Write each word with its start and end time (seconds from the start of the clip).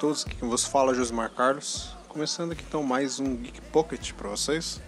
Todos, 0.00 0.24
aqui 0.24 0.34
quem 0.36 0.48
vos 0.48 0.64
fala 0.64 0.92
é 0.92 0.94
Josmar 0.94 1.30
Carlos. 1.30 1.94
Começando 2.08 2.52
aqui 2.52 2.64
então 2.66 2.82
mais 2.82 3.20
um 3.20 3.36
Geek 3.36 3.60
Pocket 3.70 4.12
para 4.14 4.30
vocês. 4.30 4.80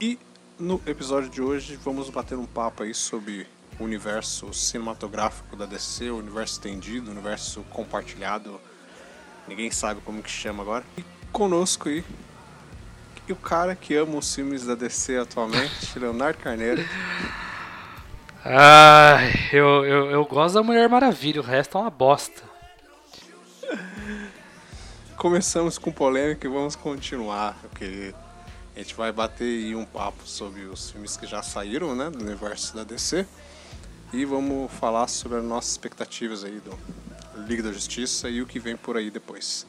E 0.00 0.20
no 0.56 0.80
episódio 0.86 1.28
de 1.28 1.42
hoje 1.42 1.74
vamos 1.74 2.08
bater 2.10 2.38
um 2.38 2.46
papo 2.46 2.84
aí 2.84 2.94
sobre 2.94 3.44
o 3.76 3.82
universo 3.82 4.54
cinematográfico 4.54 5.56
da 5.56 5.66
DC, 5.66 6.10
o 6.10 6.18
universo 6.18 6.52
estendido, 6.52 7.08
o 7.08 7.10
universo 7.10 7.64
compartilhado. 7.70 8.60
Ninguém 9.48 9.68
sabe 9.72 10.00
como 10.02 10.22
que 10.22 10.30
chama 10.30 10.62
agora. 10.62 10.84
E 10.96 11.04
conosco 11.32 11.88
aí 11.88 12.04
e 13.26 13.32
o 13.32 13.36
cara 13.36 13.74
que 13.74 13.96
ama 13.96 14.16
os 14.16 14.32
filmes 14.32 14.64
da 14.64 14.76
DC 14.76 15.16
atualmente, 15.16 15.98
Leonardo 15.98 16.38
Carneiro. 16.38 16.84
Ai, 18.44 19.32
eu, 19.52 19.84
eu, 19.84 20.10
eu 20.12 20.24
gosto 20.24 20.54
da 20.54 20.62
Mulher 20.62 20.88
Maravilha, 20.88 21.40
o 21.40 21.44
resto 21.44 21.76
é 21.76 21.80
uma 21.80 21.90
bosta. 21.90 22.55
Começamos 25.16 25.78
com 25.78 25.90
polêmica 25.90 26.46
e 26.46 26.50
vamos 26.50 26.76
continuar, 26.76 27.56
porque 27.62 28.14
a 28.74 28.78
gente 28.78 28.94
vai 28.94 29.10
bater 29.10 29.74
um 29.74 29.84
papo 29.84 30.26
sobre 30.26 30.64
os 30.64 30.90
filmes 30.90 31.16
que 31.16 31.26
já 31.26 31.42
saíram, 31.42 31.94
né, 31.94 32.10
do 32.10 32.22
universo 32.22 32.76
da 32.76 32.84
DC. 32.84 33.26
E 34.12 34.24
vamos 34.26 34.70
falar 34.72 35.08
sobre 35.08 35.38
as 35.38 35.44
nossas 35.44 35.72
expectativas 35.72 36.44
aí 36.44 36.60
do 36.60 36.78
Liga 37.46 37.62
da 37.62 37.72
Justiça 37.72 38.28
e 38.28 38.42
o 38.42 38.46
que 38.46 38.58
vem 38.58 38.76
por 38.76 38.96
aí 38.96 39.10
depois. 39.10 39.66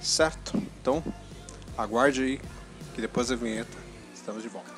Certo? 0.00 0.56
Então, 0.80 1.04
aguarde 1.76 2.22
aí 2.22 2.40
que 2.94 3.02
depois 3.02 3.28
da 3.28 3.36
vinheta 3.36 3.76
estamos 4.14 4.42
de 4.42 4.48
volta. 4.48 4.72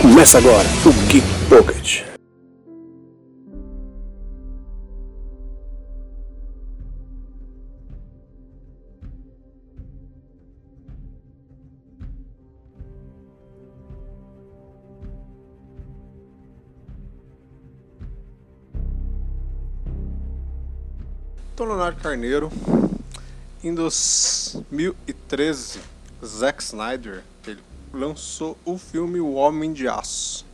Começa 0.00 0.38
agora 0.38 0.66
o 0.86 0.92
Geek 1.08 1.26
Pocket. 1.48 2.13
Então, 21.64 21.76
Leonardo 21.76 22.02
Carneiro, 22.02 22.52
em 23.62 23.74
2013, 23.74 25.80
Zack 26.22 26.62
Snyder 26.62 27.24
ele 27.46 27.62
lançou 27.90 28.58
o 28.66 28.76
filme 28.76 29.18
O 29.18 29.32
Homem 29.32 29.72
de 29.72 29.88
Aço, 29.88 30.44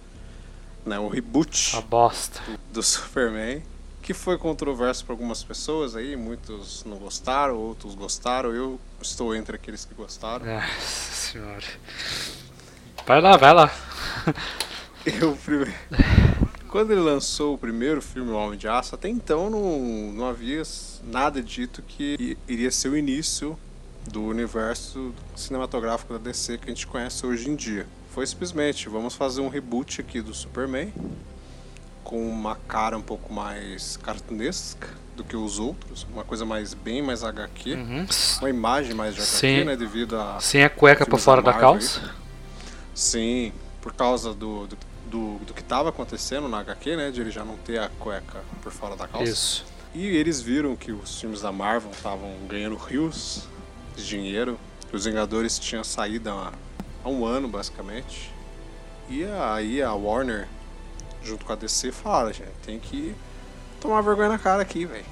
né, 0.86 1.00
o 1.00 1.08
reboot 1.08 1.74
Uma 1.74 1.82
bosta. 1.82 2.40
do 2.72 2.80
Superman, 2.80 3.60
que 4.00 4.14
foi 4.14 4.38
controverso 4.38 5.04
para 5.04 5.12
algumas 5.12 5.42
pessoas 5.42 5.96
aí, 5.96 6.14
muitos 6.14 6.84
não 6.84 6.98
gostaram, 6.98 7.56
outros 7.56 7.96
gostaram, 7.96 8.54
eu 8.54 8.78
estou 9.02 9.34
entre 9.34 9.56
aqueles 9.56 9.84
que 9.84 9.94
gostaram. 9.94 10.46
Nossa 10.46 11.12
senhora. 11.12 11.66
Vai 13.04 13.20
lá, 13.20 13.36
vai 13.36 13.52
lá. 13.52 13.68
Eu 15.04 15.36
primeiro. 15.44 15.74
Quando 16.70 16.92
ele 16.92 17.00
lançou 17.00 17.54
o 17.54 17.58
primeiro 17.58 18.00
filme, 18.00 18.30
O 18.30 18.34
Homem 18.36 18.56
de 18.56 18.68
Aço, 18.68 18.94
até 18.94 19.08
então 19.08 19.50
não, 19.50 20.12
não 20.12 20.24
havia 20.28 20.62
nada 21.02 21.42
dito 21.42 21.82
que 21.82 22.38
iria 22.46 22.70
ser 22.70 22.90
o 22.90 22.96
início 22.96 23.58
do 24.08 24.22
universo 24.22 25.12
cinematográfico 25.34 26.12
da 26.12 26.18
DC 26.20 26.58
que 26.58 26.66
a 26.66 26.68
gente 26.68 26.86
conhece 26.86 27.26
hoje 27.26 27.50
em 27.50 27.56
dia. 27.56 27.88
Foi 28.14 28.24
simplesmente, 28.24 28.88
vamos 28.88 29.14
fazer 29.16 29.40
um 29.40 29.48
reboot 29.48 30.00
aqui 30.00 30.20
do 30.20 30.32
Superman, 30.32 30.92
com 32.04 32.28
uma 32.30 32.54
cara 32.54 32.96
um 32.96 33.02
pouco 33.02 33.32
mais 33.32 33.96
cartunesca 33.96 34.88
do 35.16 35.24
que 35.24 35.36
os 35.36 35.58
outros, 35.58 36.06
uma 36.12 36.22
coisa 36.22 36.44
mais 36.44 36.72
bem 36.72 37.02
mais 37.02 37.24
HQ, 37.24 37.74
Uhum. 37.74 38.06
uma 38.40 38.48
imagem 38.50 38.94
mais 38.94 39.14
de 39.16 39.20
HQ, 39.22 39.36
Sim. 39.36 39.64
né, 39.64 39.76
devido 39.76 40.16
a 40.16 40.38
Sem 40.40 40.62
a 40.62 40.70
cueca 40.70 41.04
pra 41.04 41.18
fora 41.18 41.42
da 41.42 41.50
da 41.50 41.58
calça. 41.58 42.14
Sim, 42.94 43.52
por 43.82 43.92
causa 43.92 44.32
do, 44.32 44.66
do, 44.68 44.76
do, 45.10 45.38
do 45.44 45.52
que 45.52 45.60
estava 45.60 45.88
acontecendo 45.88 46.48
na 46.48 46.60
HQ, 46.60 46.96
né? 46.96 47.10
De 47.10 47.20
ele 47.20 47.30
já 47.30 47.44
não 47.44 47.56
ter 47.56 47.78
a 47.78 47.88
cueca 47.98 48.42
por 48.62 48.72
fora 48.72 48.96
da 48.96 49.06
calça. 49.06 49.30
Isso. 49.30 49.66
E 49.92 50.06
eles 50.06 50.40
viram 50.40 50.76
que 50.76 50.92
os 50.92 51.20
filmes 51.20 51.40
da 51.40 51.50
Marvel 51.50 51.90
estavam 51.90 52.32
ganhando 52.48 52.76
rios 52.76 53.48
de 53.96 54.06
dinheiro. 54.06 54.58
que 54.88 54.94
Os 54.94 55.04
Vingadores 55.04 55.58
tinham 55.58 55.82
saído 55.82 56.30
há, 56.30 56.52
há 57.04 57.08
um 57.08 57.24
ano, 57.26 57.48
basicamente. 57.48 58.32
E 59.08 59.24
aí 59.24 59.82
a 59.82 59.92
Warner, 59.92 60.46
junto 61.22 61.44
com 61.44 61.52
a 61.52 61.56
DC, 61.56 61.90
fala, 61.90 62.32
gente, 62.32 62.52
tem 62.64 62.78
que 62.78 63.14
tomar 63.80 64.00
vergonha 64.02 64.28
na 64.28 64.38
cara 64.38 64.62
aqui, 64.62 64.86
velho. 64.86 65.04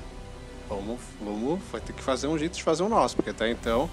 Vamos, 0.68 1.00
vamos, 1.20 1.60
vai 1.72 1.80
ter 1.80 1.92
que 1.92 2.02
fazer 2.02 2.28
um 2.28 2.38
jeito 2.38 2.56
de 2.56 2.62
fazer 2.62 2.82
o 2.82 2.88
nosso, 2.88 3.16
porque 3.16 3.30
até 3.30 3.50
então 3.50 3.90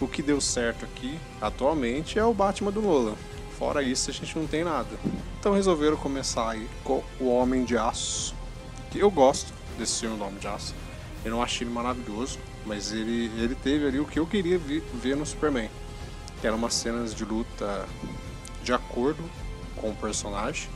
o 0.00 0.08
que 0.08 0.22
deu 0.22 0.40
certo 0.40 0.84
aqui 0.84 1.18
atualmente 1.40 2.18
é 2.18 2.24
o 2.24 2.34
Batman 2.34 2.72
do 2.72 2.82
Nolan. 2.82 3.14
Fora 3.58 3.82
isso, 3.82 4.10
a 4.10 4.12
gente 4.12 4.36
não 4.36 4.46
tem 4.46 4.64
nada. 4.64 4.98
Então 5.44 5.52
resolveram 5.52 5.98
começar 5.98 6.52
aí 6.52 6.66
com 6.82 7.04
o 7.20 7.28
Homem 7.28 7.64
de 7.66 7.76
Aço. 7.76 8.34
Que 8.90 9.00
eu 9.00 9.10
gosto 9.10 9.52
desse 9.76 10.00
filme 10.00 10.16
do 10.16 10.24
Homem 10.24 10.38
de 10.38 10.48
Aço. 10.48 10.74
Eu 11.22 11.30
não 11.32 11.42
achei 11.42 11.66
ele 11.66 11.74
maravilhoso, 11.74 12.38
mas 12.64 12.92
ele, 12.92 13.30
ele 13.36 13.54
teve 13.54 13.86
ali 13.86 14.00
o 14.00 14.06
que 14.06 14.18
eu 14.18 14.26
queria 14.26 14.56
vi- 14.56 14.82
ver 14.94 15.14
no 15.14 15.26
Superman. 15.26 15.68
Que 16.40 16.46
eram 16.46 16.56
umas 16.56 16.72
cenas 16.72 17.14
de 17.14 17.26
luta 17.26 17.86
de 18.62 18.72
acordo 18.72 19.22
com 19.76 19.90
o 19.90 19.94
personagem. 19.94 20.70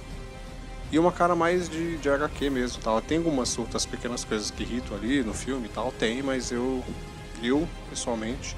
E 0.93 0.99
uma 0.99 1.13
cara 1.13 1.35
mais 1.35 1.67
de, 1.67 1.97
de 1.97 2.11
HQ 2.11 2.51
mesmo, 2.51 2.83
tal. 2.83 3.01
Tem 3.01 3.17
algumas 3.17 3.59
outras 3.59 3.87
pequenas 3.87 4.23
coisas 4.23 4.51
que 4.51 4.65
irritam 4.65 4.95
ali 4.99 5.23
no 5.23 5.33
filme 5.33 5.65
e 5.65 5.71
tal, 5.71 5.91
tem, 5.93 6.23
mas 6.23 6.53
eu, 6.53 6.85
eu 7.43 7.67
pessoalmente, 7.89 8.55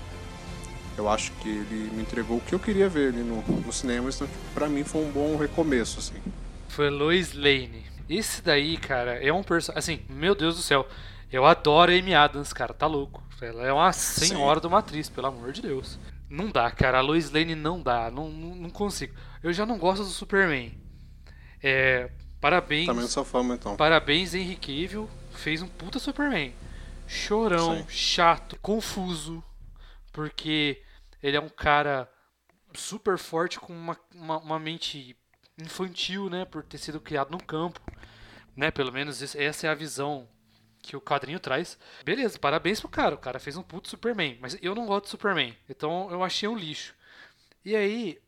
eu 0.96 1.08
acho 1.08 1.32
que 1.32 1.48
ele 1.48 1.90
me 1.92 2.02
entregou 2.02 2.38
o 2.38 2.40
que 2.40 2.54
eu 2.54 2.58
queria 2.58 2.88
ver 2.88 3.12
ali 3.12 3.22
no, 3.22 3.42
no 3.42 3.72
cinema, 3.72 4.08
então 4.08 4.28
pra 4.54 4.68
mim 4.68 4.84
foi 4.84 5.02
um 5.02 5.10
bom 5.10 5.36
recomeço, 5.36 5.98
assim. 5.98 6.20
Foi 6.68 6.90
Lois 6.90 7.32
Lane. 7.32 7.84
Esse 8.08 8.42
daí, 8.42 8.76
cara, 8.76 9.12
é 9.14 9.32
um 9.32 9.42
personagem. 9.42 9.78
Assim, 9.78 10.12
meu 10.12 10.34
Deus 10.34 10.56
do 10.56 10.62
céu. 10.62 10.86
Eu 11.32 11.46
adoro 11.46 11.92
a 11.92 11.94
Amy 11.94 12.12
Adams, 12.12 12.52
cara, 12.52 12.74
tá 12.74 12.86
louco. 12.86 13.22
Ela 13.40 13.66
é 13.66 13.72
uma 13.72 13.92
senhora 13.92 14.60
de 14.60 14.66
uma 14.66 14.80
atriz, 14.80 15.08
pelo 15.08 15.28
amor 15.28 15.52
de 15.52 15.62
Deus. 15.62 15.98
Não 16.28 16.48
dá, 16.50 16.70
cara. 16.70 16.98
A 16.98 17.00
Lois 17.00 17.30
Lane 17.30 17.54
não 17.54 17.80
dá. 17.80 18.10
Não, 18.10 18.28
não, 18.28 18.54
não 18.54 18.70
consigo. 18.70 19.14
Eu 19.42 19.52
já 19.52 19.64
não 19.64 19.78
gosto 19.78 20.02
do 20.02 20.10
Superman. 20.10 20.72
É. 21.62 22.10
Parabéns. 22.40 22.86
Também 22.86 23.06
sou 23.06 23.24
fã, 23.24 23.42
então. 23.42 23.76
Parabéns, 23.76 24.34
Henry 24.34 24.56
Cavill. 24.56 25.08
Fez 25.32 25.62
um 25.62 25.68
puta 25.68 25.98
Superman. 25.98 26.52
Chorão, 27.06 27.78
Sim. 27.78 27.84
chato, 27.88 28.58
confuso. 28.60 29.42
Porque 30.12 30.82
ele 31.22 31.36
é 31.36 31.40
um 31.40 31.48
cara 31.48 32.10
super 32.74 33.18
forte 33.18 33.58
com 33.58 33.72
uma, 33.72 33.98
uma, 34.14 34.38
uma 34.38 34.58
mente 34.58 35.16
infantil, 35.58 36.28
né? 36.30 36.44
Por 36.44 36.62
ter 36.62 36.78
sido 36.78 37.00
criado 37.00 37.30
no 37.30 37.42
campo. 37.42 37.80
Né? 38.56 38.70
Pelo 38.70 38.92
menos 38.92 39.34
essa 39.34 39.66
é 39.66 39.70
a 39.70 39.74
visão 39.74 40.28
que 40.82 40.96
o 40.96 41.00
quadrinho 41.00 41.38
traz. 41.38 41.78
Beleza, 42.04 42.38
parabéns 42.38 42.80
pro 42.80 42.88
cara. 42.88 43.14
O 43.14 43.18
cara 43.18 43.38
fez 43.38 43.56
um 43.56 43.62
puto 43.62 43.88
Superman. 43.88 44.38
Mas 44.40 44.58
eu 44.62 44.74
não 44.74 44.86
gosto 44.86 45.04
de 45.04 45.10
Superman. 45.10 45.56
Então 45.68 46.10
eu 46.10 46.22
achei 46.22 46.48
um 46.48 46.56
lixo. 46.56 46.94
E 47.64 47.76
aí 47.76 48.18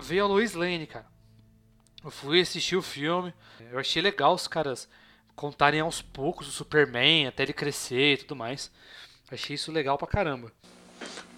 veio 0.00 0.24
a 0.24 0.28
Lois 0.28 0.54
Lane, 0.54 0.86
cara. 0.86 1.06
Eu 2.02 2.10
fui 2.10 2.40
assistir 2.40 2.76
o 2.76 2.82
filme. 2.82 3.34
Eu 3.70 3.78
achei 3.78 4.00
legal 4.00 4.34
os 4.34 4.46
caras 4.46 4.88
contarem 5.34 5.80
aos 5.80 6.00
poucos 6.00 6.48
o 6.48 6.52
Superman, 6.52 7.26
até 7.26 7.42
ele 7.44 7.52
crescer 7.52 8.14
e 8.14 8.16
tudo 8.18 8.36
mais. 8.36 8.72
Achei 9.30 9.54
isso 9.54 9.70
legal 9.70 9.98
pra 9.98 10.06
caramba. 10.06 10.52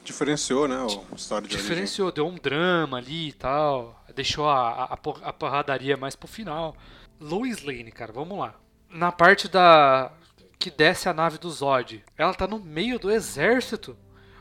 Diferenciou, 0.05 0.67
né, 0.67 0.77
a 0.77 1.15
história 1.15 1.47
de 1.47 1.55
origem. 1.55 1.71
Diferenciou, 1.71 2.11
deu 2.11 2.27
um 2.27 2.35
drama 2.35 2.99
ali 2.99 3.29
e 3.29 3.33
tal. 3.33 4.05
Deixou 4.15 4.49
a, 4.49 4.85
a, 4.85 4.99
a 5.23 5.33
porradaria 5.33 5.97
mais 5.97 6.17
pro 6.17 6.27
final. 6.27 6.75
Lois 7.21 7.63
Lane, 7.63 7.93
cara, 7.93 8.13
vamos 8.13 8.39
lá. 8.39 8.55
Na 8.89 9.13
parte 9.13 9.47
da. 9.47 10.11
que 10.59 10.71
desce 10.71 11.09
a 11.09 11.15
nave 11.15 11.39
do 11.39 11.51
Zod, 11.51 12.03
ela 12.17 12.35
tá 12.35 12.47
no 12.47 12.59
meio 12.59 12.99
do 12.99 13.11
exército. 13.11 13.97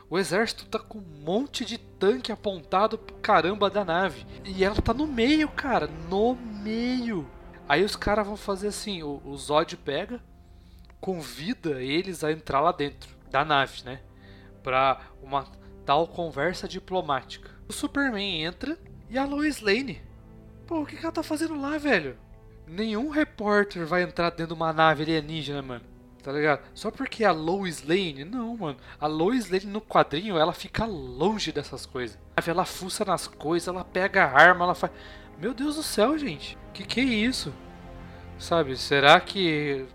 O 0.08 0.18
exército 0.18 0.66
tá 0.66 0.78
com 0.78 0.98
um 0.98 1.22
monte 1.24 1.64
de 1.64 1.78
tanque 1.78 2.32
apontado 2.32 2.98
pro 2.98 3.14
caramba 3.16 3.70
da 3.70 3.84
nave. 3.84 4.26
E 4.44 4.64
ela 4.64 4.74
tá 4.74 4.92
no 4.92 5.06
meio, 5.06 5.48
cara. 5.48 5.86
No 6.08 6.34
meio. 6.34 7.30
Aí 7.68 7.84
os 7.84 7.94
caras 7.94 8.26
vão 8.26 8.36
fazer 8.36 8.68
assim: 8.68 9.04
o, 9.04 9.22
o 9.24 9.36
Zod 9.36 9.76
pega, 9.76 10.20
convida 11.00 11.80
eles 11.80 12.24
a 12.24 12.32
entrar 12.32 12.60
lá 12.60 12.72
dentro 12.72 13.08
da 13.30 13.44
nave, 13.44 13.84
né? 13.84 14.00
Pra 14.62 15.00
uma 15.22 15.46
tal 15.84 16.06
conversa 16.06 16.68
diplomática. 16.68 17.50
O 17.68 17.72
Superman 17.72 18.42
entra 18.42 18.78
e 19.08 19.18
a 19.18 19.24
Lois 19.24 19.60
Lane. 19.60 20.02
Pô, 20.66 20.82
o 20.82 20.86
que, 20.86 20.96
que 20.96 21.04
ela 21.04 21.12
tá 21.12 21.22
fazendo 21.22 21.60
lá, 21.60 21.78
velho? 21.78 22.16
Nenhum 22.66 23.10
repórter 23.10 23.84
vai 23.86 24.02
entrar 24.02 24.30
dentro 24.30 24.48
de 24.48 24.52
uma 24.54 24.72
nave 24.72 25.02
alienígena, 25.02 25.62
mano. 25.62 25.84
Tá 26.22 26.30
ligado? 26.32 26.62
Só 26.74 26.90
porque 26.90 27.24
a 27.24 27.32
Lois 27.32 27.82
Lane. 27.82 28.24
Não, 28.24 28.56
mano. 28.56 28.76
A 29.00 29.06
Lois 29.06 29.50
Lane 29.50 29.66
no 29.66 29.80
quadrinho, 29.80 30.36
ela 30.36 30.52
fica 30.52 30.84
longe 30.84 31.50
dessas 31.50 31.86
coisas. 31.86 32.18
Ela 32.46 32.64
fuça 32.64 33.04
nas 33.04 33.26
coisas, 33.26 33.68
ela 33.68 33.84
pega 33.84 34.24
a 34.24 34.30
arma, 34.30 34.64
ela 34.64 34.74
faz. 34.74 34.92
Meu 35.40 35.54
Deus 35.54 35.76
do 35.76 35.82
céu, 35.82 36.16
gente. 36.18 36.56
Que 36.72 36.84
que 36.84 37.00
é 37.00 37.04
isso? 37.04 37.52
Sabe, 38.38 38.76
será 38.76 39.20
que 39.20 39.86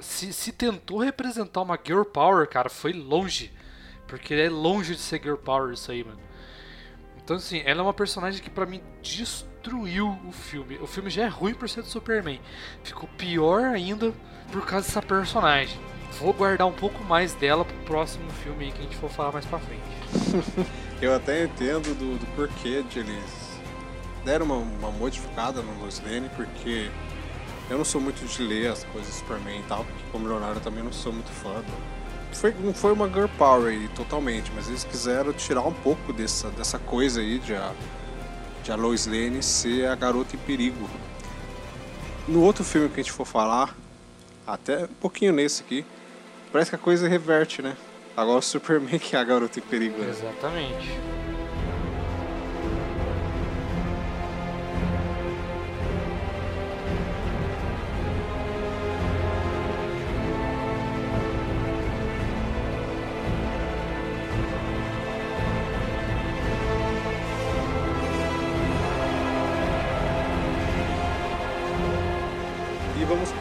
se, 0.00 0.32
se 0.32 0.52
tentou 0.52 0.98
representar 0.98 1.62
uma 1.62 1.78
girl 1.82 2.02
power, 2.02 2.48
cara, 2.48 2.68
foi 2.68 2.92
longe. 2.92 3.52
Porque 4.06 4.34
é 4.34 4.48
longe 4.48 4.94
de 4.94 5.00
ser 5.00 5.22
girl 5.22 5.36
power 5.36 5.72
isso 5.72 5.90
aí, 5.90 6.02
mano. 6.02 6.20
Então, 7.22 7.36
assim, 7.36 7.62
ela 7.66 7.80
é 7.80 7.82
uma 7.82 7.92
personagem 7.92 8.42
que 8.42 8.48
para 8.48 8.64
mim 8.64 8.80
destruiu 9.02 10.18
o 10.26 10.32
filme. 10.32 10.78
O 10.78 10.86
filme 10.86 11.10
já 11.10 11.24
é 11.24 11.28
ruim 11.28 11.52
por 11.52 11.68
ser 11.68 11.82
do 11.82 11.88
Superman. 11.88 12.40
Ficou 12.82 13.08
pior 13.18 13.64
ainda 13.64 14.14
por 14.50 14.64
causa 14.64 14.86
dessa 14.86 15.02
personagem. 15.02 15.78
Vou 16.12 16.32
guardar 16.32 16.66
um 16.66 16.72
pouco 16.72 17.04
mais 17.04 17.34
dela 17.34 17.66
pro 17.66 17.76
próximo 17.84 18.30
filme 18.30 18.64
aí 18.64 18.72
que 18.72 18.78
a 18.78 18.82
gente 18.82 18.96
for 18.96 19.10
falar 19.10 19.30
mais 19.30 19.44
pra 19.44 19.58
frente. 19.58 19.82
Eu 21.02 21.14
até 21.14 21.44
entendo 21.44 21.94
do, 21.94 22.18
do 22.18 22.26
porquê 22.34 22.82
de 22.82 23.00
eles 23.00 23.60
deram 24.24 24.46
uma, 24.46 24.56
uma 24.56 24.90
modificada 24.90 25.60
no 25.60 25.80
Lois 25.80 26.00
Lane, 26.00 26.30
porque 26.34 26.90
eu 27.70 27.76
não 27.76 27.84
sou 27.84 28.00
muito 28.00 28.24
de 28.24 28.42
ler 28.42 28.70
as 28.70 28.84
coisas 28.84 29.10
do 29.10 29.18
Superman 29.18 29.60
e 29.60 29.62
tal, 29.64 29.84
porque 29.84 30.02
como 30.10 30.26
Leonardo 30.26 30.60
também 30.60 30.82
não 30.82 30.92
sou 30.92 31.12
muito 31.12 31.30
fã. 31.30 31.62
Foi, 32.32 32.54
não 32.60 32.74
foi 32.74 32.92
uma 32.92 33.08
girl 33.08 33.26
power 33.38 33.72
aí, 33.72 33.88
totalmente, 33.88 34.50
mas 34.54 34.68
eles 34.68 34.84
quiseram 34.84 35.32
tirar 35.32 35.62
um 35.62 35.72
pouco 35.72 36.12
dessa, 36.12 36.50
dessa 36.50 36.78
coisa 36.78 37.20
aí 37.20 37.38
de 37.38 37.54
a, 37.54 37.72
de 38.62 38.72
a 38.72 38.76
Lois 38.76 39.06
Lane 39.06 39.42
ser 39.42 39.86
a 39.86 39.94
garota 39.94 40.36
em 40.36 40.38
perigo. 40.38 40.88
No 42.26 42.42
outro 42.42 42.64
filme 42.64 42.88
que 42.88 43.00
a 43.00 43.02
gente 43.02 43.12
for 43.12 43.24
falar, 43.24 43.74
até 44.46 44.84
um 44.84 44.94
pouquinho 45.00 45.32
nesse 45.32 45.62
aqui, 45.62 45.84
parece 46.52 46.70
que 46.70 46.76
a 46.76 46.78
coisa 46.78 47.08
reverte, 47.08 47.62
né? 47.62 47.76
Agora 48.16 48.38
o 48.38 48.42
Superman 48.42 48.98
que 48.98 49.16
é 49.16 49.18
a 49.18 49.24
garota 49.24 49.58
em 49.58 49.62
perigo. 49.62 49.98
Né? 49.98 50.10
Exatamente. 50.10 50.88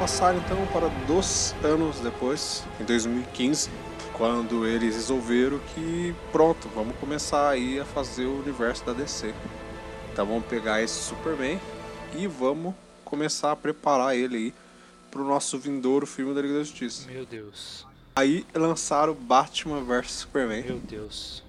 Passar 0.07 0.33
então 0.35 0.65
para 0.67 0.87
dois 1.05 1.53
anos 1.61 1.99
depois, 1.99 2.63
em 2.79 2.85
2015, 2.85 3.69
quando 4.13 4.65
eles 4.65 4.95
resolveram 4.95 5.59
que 5.75 6.15
pronto, 6.31 6.69
vamos 6.73 6.95
começar 6.97 7.49
aí 7.49 7.77
a 7.77 7.83
fazer 7.83 8.25
o 8.25 8.39
universo 8.39 8.85
da 8.85 8.93
DC. 8.93 9.33
Então 10.13 10.25
vamos 10.25 10.45
pegar 10.45 10.81
esse 10.81 10.93
Superman 10.93 11.59
e 12.15 12.27
vamos 12.27 12.73
começar 13.03 13.51
a 13.51 13.55
preparar 13.55 14.15
ele 14.15 14.37
aí 14.37 14.53
para 15.11 15.21
o 15.21 15.25
nosso 15.25 15.59
vindouro 15.59 16.07
filme 16.07 16.33
da 16.33 16.41
Liga 16.41 16.53
da 16.53 16.63
Justiça. 16.63 17.05
Meu 17.11 17.25
Deus. 17.25 17.85
Aí 18.15 18.45
lançaram 18.55 19.13
Batman 19.13 19.81
vs 19.81 20.11
Superman. 20.11 20.63
Meu 20.63 20.79
Deus. 20.79 21.43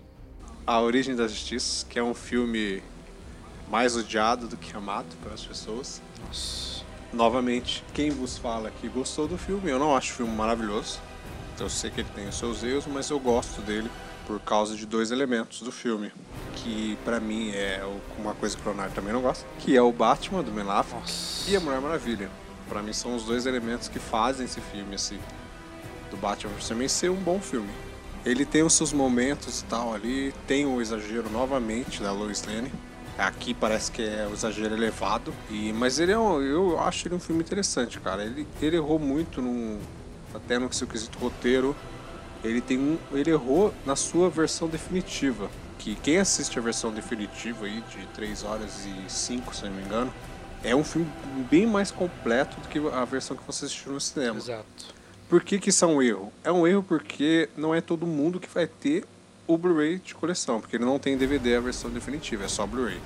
A 0.66 0.80
Origem 0.80 1.14
da 1.14 1.28
Justiça, 1.28 1.86
que 1.88 1.98
é 1.98 2.02
um 2.02 2.14
filme 2.14 2.82
mais 3.70 3.96
odiado 3.96 4.48
do 4.48 4.56
que 4.56 4.76
amado 4.76 5.06
pelas 5.22 5.44
pessoas. 5.44 6.02
Nossa 6.26 6.77
novamente, 7.12 7.84
quem 7.94 8.10
vos 8.10 8.38
fala 8.38 8.70
que 8.70 8.88
gostou 8.88 9.26
do 9.26 9.38
filme, 9.38 9.70
eu 9.70 9.78
não 9.78 9.96
acho 9.96 10.12
o 10.12 10.16
filme 10.16 10.34
maravilhoso. 10.34 11.00
Eu 11.58 11.68
sei 11.68 11.90
que 11.90 12.00
ele 12.00 12.08
tem 12.14 12.28
os 12.28 12.36
seus 12.36 12.62
erros, 12.62 12.86
mas 12.86 13.10
eu 13.10 13.18
gosto 13.18 13.60
dele 13.62 13.90
por 14.26 14.38
causa 14.40 14.76
de 14.76 14.84
dois 14.84 15.10
elementos 15.10 15.62
do 15.62 15.72
filme, 15.72 16.12
que 16.54 16.98
para 17.04 17.18
mim 17.18 17.50
é 17.50 17.82
uma 18.18 18.34
coisa 18.34 18.56
que 18.56 18.62
o 18.62 18.66
Leonardo 18.66 18.94
também 18.94 19.12
não 19.12 19.22
gosta, 19.22 19.46
que 19.58 19.74
é 19.74 19.80
o 19.80 19.90
Batman 19.90 20.42
do 20.42 20.50
Ben 20.50 20.66
e 21.48 21.56
a 21.56 21.60
Mulher 21.60 21.80
Maravilha. 21.80 22.30
Para 22.68 22.82
mim 22.82 22.92
são 22.92 23.16
os 23.16 23.24
dois 23.24 23.46
elementos 23.46 23.88
que 23.88 23.98
fazem 23.98 24.44
esse 24.44 24.60
filme 24.60 24.94
esse 24.94 25.18
do 26.10 26.16
Batman 26.18 26.52
Superman 26.60 26.88
ser 26.88 27.10
um 27.10 27.16
bom 27.16 27.40
filme. 27.40 27.70
Ele 28.24 28.44
tem 28.44 28.62
os 28.62 28.74
seus 28.74 28.92
momentos 28.92 29.60
e 29.60 29.64
tal 29.64 29.94
ali, 29.94 30.34
tem 30.46 30.66
o 30.66 30.80
exagero 30.80 31.30
novamente 31.30 32.02
da 32.02 32.12
Lois 32.12 32.44
Lane, 32.44 32.70
Aqui 33.18 33.52
parece 33.52 33.90
que 33.90 34.00
é 34.00 34.28
o 34.30 34.32
exagero 34.32 34.72
elevado. 34.74 35.34
E, 35.50 35.72
mas 35.72 35.98
ele 35.98 36.12
é 36.12 36.18
um, 36.18 36.40
eu 36.40 36.78
acho 36.78 37.08
ele 37.08 37.16
um 37.16 37.20
filme 37.20 37.42
interessante, 37.42 37.98
cara. 37.98 38.24
Ele, 38.24 38.46
ele 38.62 38.76
errou 38.76 38.96
muito 38.96 39.42
num, 39.42 39.80
até 40.32 40.56
no 40.56 40.72
seu 40.72 40.86
quesito 40.86 41.18
roteiro. 41.18 41.74
Ele 42.44 42.60
tem 42.60 42.78
um, 42.78 42.96
ele 43.12 43.30
errou 43.30 43.74
na 43.84 43.96
sua 43.96 44.30
versão 44.30 44.68
definitiva. 44.68 45.50
Que 45.80 45.96
quem 45.96 46.18
assiste 46.18 46.58
a 46.60 46.62
versão 46.62 46.92
definitiva 46.92 47.66
aí 47.66 47.82
de 47.90 48.06
3 48.14 48.44
horas 48.44 48.86
e 48.86 49.10
5, 49.10 49.54
se 49.54 49.64
não 49.64 49.72
me 49.72 49.82
engano, 49.82 50.12
é 50.62 50.74
um 50.74 50.84
filme 50.84 51.10
bem 51.50 51.66
mais 51.66 51.90
completo 51.90 52.60
do 52.60 52.68
que 52.68 52.78
a 52.78 53.04
versão 53.04 53.36
que 53.36 53.42
você 53.44 53.64
assistiu 53.64 53.92
no 53.92 54.00
cinema. 54.00 54.36
Exato. 54.36 54.94
Por 55.28 55.42
que, 55.42 55.58
que 55.58 55.70
isso 55.70 55.84
é 55.84 55.88
um 55.88 56.00
erro? 56.00 56.32
É 56.42 56.52
um 56.52 56.66
erro 56.66 56.82
porque 56.82 57.48
não 57.56 57.74
é 57.74 57.80
todo 57.80 58.06
mundo 58.06 58.40
que 58.40 58.48
vai 58.48 58.66
ter 58.66 59.04
o 59.48 59.56
Blu-ray 59.56 59.98
de 59.98 60.14
coleção, 60.14 60.60
porque 60.60 60.76
ele 60.76 60.84
não 60.84 60.98
tem 60.98 61.16
DVD 61.16 61.56
a 61.56 61.60
versão 61.60 61.90
definitiva, 61.90 62.44
é 62.44 62.48
só 62.48 62.66
Blu-ray. 62.66 63.00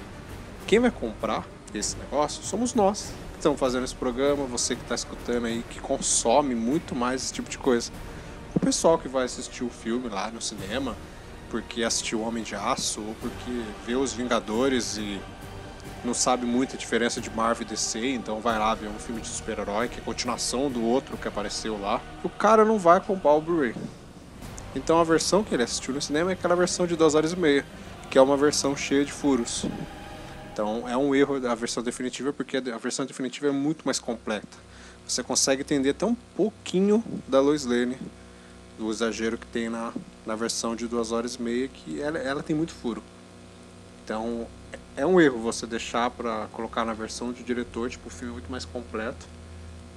Quem 0.67 0.81
vai 0.81 0.91
comprar 0.91 1.47
esse 1.73 1.97
negócio 1.97 2.43
somos 2.43 2.75
nós 2.75 3.13
que 3.33 3.39
estamos 3.39 3.59
fazendo 3.59 3.85
esse 3.85 3.95
programa, 3.95 4.45
você 4.45 4.75
que 4.75 4.83
está 4.83 4.95
escutando 4.95 5.47
aí, 5.47 5.65
que 5.71 5.81
consome 5.81 6.55
muito 6.55 6.95
mais 6.97 7.23
esse 7.23 7.33
tipo 7.33 7.49
de 7.49 7.59
coisa. 7.59 7.93
O 8.55 8.61
pessoal 8.61 8.99
que 8.99 9.09
vai 9.09 9.25
assistir 9.25 9.63
o 9.63 9.71
filme 9.71 10.09
lá 10.09 10.31
no 10.31 10.43
cinema, 10.43 10.97
porque 11.49 11.85
assistiu 11.85 12.21
Homem 12.23 12.43
de 12.43 12.57
Aço, 12.57 13.01
ou 13.01 13.15
porque 13.21 13.63
vê 13.87 13.95
os 13.95 14.13
Vingadores 14.13 14.97
e 14.99 15.21
não 16.05 16.13
sabe 16.13 16.45
muito 16.45 16.75
a 16.75 16.79
diferença 16.79 17.21
de 17.21 17.31
Marvel 17.31 17.63
e 17.63 17.71
DC, 17.71 18.05
então 18.15 18.41
vai 18.41 18.59
lá 18.59 18.75
ver 18.75 18.89
um 18.89 18.99
filme 18.99 19.21
de 19.21 19.29
super-herói 19.29 19.89
que 19.89 20.01
é 20.01 20.03
continuação 20.03 20.69
do 20.69 20.83
outro 20.83 21.17
que 21.17 21.29
apareceu 21.29 21.81
lá. 21.81 22.01
O 22.25 22.29
cara 22.29 22.65
não 22.65 22.79
vai 22.79 23.01
comprar 23.01 23.33
o 23.33 23.41
Blu-ray. 23.41 23.75
Então 24.75 24.99
a 24.99 25.05
versão 25.05 25.45
que 25.45 25.55
ele 25.55 25.63
assistiu 25.63 25.93
no 25.93 26.01
cinema 26.01 26.31
é 26.31 26.35
aquela 26.35 26.57
versão 26.57 26.87
de 26.87 26.97
2 26.97 27.15
horas 27.15 27.33
e 27.33 27.37
meia, 27.37 27.65
que 28.11 28.17
é 28.17 28.23
uma 28.23 28.37
versão 28.37 28.77
cheia 28.77 29.05
de 29.05 29.13
furos. 29.13 29.67
Então 30.53 30.89
é 30.89 30.97
um 30.97 31.15
erro 31.15 31.39
da 31.39 31.55
versão 31.55 31.83
definitiva, 31.83 32.33
porque 32.33 32.57
a 32.57 32.79
versão 32.79 33.05
definitiva 33.05 33.49
é 33.49 33.51
muito 33.51 33.85
mais 33.85 33.99
completa. 33.99 34.59
Você 35.07 35.23
consegue 35.23 35.63
entender 35.63 35.91
até 35.91 36.07
um 36.07 36.15
pouquinho 36.37 37.05
da 37.29 37.41
Lois 37.41 37.65
Lane, 37.65 37.99
do 38.79 38.91
exagero 38.91 39.37
que 39.37 39.47
tem 39.47 39.69
na, 39.69 39.93
na 40.25 40.35
versão 40.35 40.75
de 40.75 40.87
2 40.87 41.13
horas 41.13 41.35
e 41.35 41.43
meia, 41.43 41.69
que 41.69 42.01
ela, 42.01 42.19
ela 42.19 42.43
tem 42.43 42.57
muito 42.57 42.73
furo. 42.73 43.03
Então 44.05 44.47
é 44.97 45.07
um 45.07 45.21
erro 45.21 45.39
você 45.39 45.67
deixar 45.67 46.11
para 46.11 46.47
colocar 46.53 46.85
na 46.85 46.93
versão 46.93 47.33
de 47.33 47.43
diretor, 47.43 47.91
tipo, 47.91 48.09
o 48.09 48.11
filme 48.11 48.31
é 48.31 48.35
muito 48.35 48.51
mais 48.51 48.65
completo, 48.65 49.27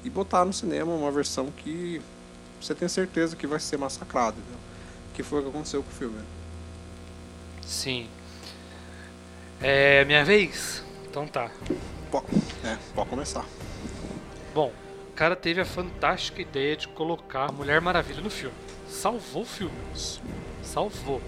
e 0.04 0.10
botar 0.10 0.46
no 0.46 0.54
cinema 0.54 0.94
uma 0.94 1.12
versão 1.12 1.52
que 1.52 2.02
você 2.66 2.76
tem 2.76 2.88
certeza 2.88 3.36
que 3.36 3.46
vai 3.46 3.60
ser 3.60 3.78
massacrado. 3.78 4.38
Entendeu? 4.40 4.60
Que 5.14 5.24
foi 5.24 5.40
o 5.40 5.44
que 5.44 5.50
aconteceu 5.50 5.84
com 5.84 5.90
o 5.90 5.94
filme. 5.94 6.20
Sim. 7.62 8.08
É 9.62 10.04
minha 10.06 10.26
vez? 10.26 10.84
Então 11.10 11.28
tá. 11.28 11.50
Pode, 12.12 12.26
é, 12.64 12.78
pode 12.94 13.10
começar. 13.10 13.46
Bom, 14.54 14.72
o 15.10 15.14
cara 15.14 15.36
teve 15.36 15.62
a 15.62 15.66
fantástica 15.66 16.42
ideia 16.42 16.76
de 16.76 16.88
colocar 16.90 17.50
a 17.50 17.52
Mulher 17.52 17.80
Maravilha 17.82 18.22
no 18.22 18.30
filme. 18.30 18.56
Salvou 18.90 19.44
o 19.44 19.46
filme. 19.46 19.76
Salvou. 20.62 21.22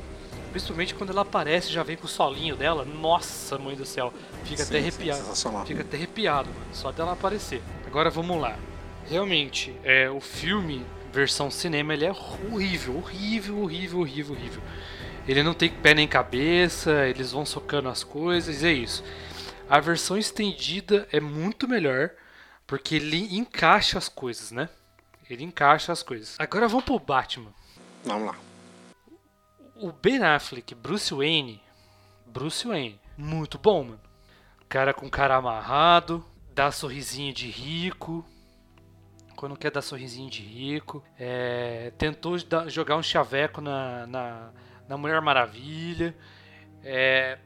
Principalmente 0.52 0.96
quando 0.96 1.12
ela 1.12 1.22
aparece, 1.22 1.72
já 1.72 1.84
vem 1.84 1.96
com 1.98 2.06
o 2.06 2.10
solinho 2.10 2.56
dela. 2.56 2.84
Nossa, 2.84 3.58
mãe 3.58 3.76
do 3.76 3.86
céu. 3.86 4.14
Fica 4.44 4.64
Sim, 4.64 4.70
até 4.70 4.78
arrepiado. 4.80 5.66
Fica 5.66 5.82
até 5.82 5.98
arrepiado, 5.98 6.50
mano. 6.50 6.66
Só 6.74 6.92
dela 6.92 7.14
aparecer. 7.14 7.62
Agora 7.86 8.10
vamos 8.10 8.40
lá. 8.40 8.58
Realmente, 9.10 9.74
é, 9.84 10.10
o 10.10 10.20
filme 10.20 10.86
versão 11.12 11.50
cinema 11.50 11.94
ele 11.94 12.06
é 12.06 12.12
horrível, 12.12 12.98
horrível, 12.98 13.60
horrível, 13.60 14.00
horrível, 14.00 14.36
horrível. 14.36 14.64
Ele 15.28 15.44
não 15.44 15.54
tem 15.54 15.70
pé 15.70 15.94
nem 15.94 16.08
cabeça, 16.08 17.06
eles 17.08 17.32
vão 17.32 17.46
socando 17.46 17.90
as 17.90 18.04
coisas, 18.04 18.64
é 18.64 18.72
isso. 18.72 19.04
A 19.70 19.80
versão 19.80 20.18
estendida 20.18 21.08
é 21.12 21.20
muito 21.20 21.68
melhor, 21.68 22.12
porque 22.66 22.96
ele 22.96 23.36
encaixa 23.36 23.98
as 23.98 24.08
coisas, 24.08 24.52
né? 24.52 24.70
Ele 25.30 25.44
encaixa 25.44 25.92
as 25.92 26.02
coisas. 26.02 26.36
Agora 26.40 26.68
vamos 26.68 26.86
pro 26.86 26.98
Batman. 27.00 27.54
Vamos 28.06 28.28
lá. 28.28 28.36
O 29.76 29.92
Ben 29.92 30.24
Affleck, 30.24 30.74
Bruce 30.74 31.14
Wayne, 31.14 31.62
Bruce 32.26 32.66
Wayne, 32.66 33.00
muito 33.18 33.58
bom, 33.58 33.84
mano. 33.84 34.00
Cara 34.70 34.94
com 34.94 35.10
cara 35.10 35.36
amarrado, 35.36 36.26
dá 36.54 36.72
sorrisinho 36.72 37.34
de 37.34 37.50
rico, 37.50 38.26
quando 39.38 39.56
quer 39.56 39.72
dar 39.72 39.82
sorrisinho 39.82 40.30
de 40.30 40.42
rico. 40.42 41.02
É, 41.18 41.94
tentou 41.98 42.36
jogar 42.68 42.98
um 42.98 43.04
chaveco 43.04 43.62
na, 43.62 44.06
na, 44.08 44.50
na 44.90 44.98
Mulher 44.98 45.22
Maravilha. 45.22 46.14
É, 46.84 47.38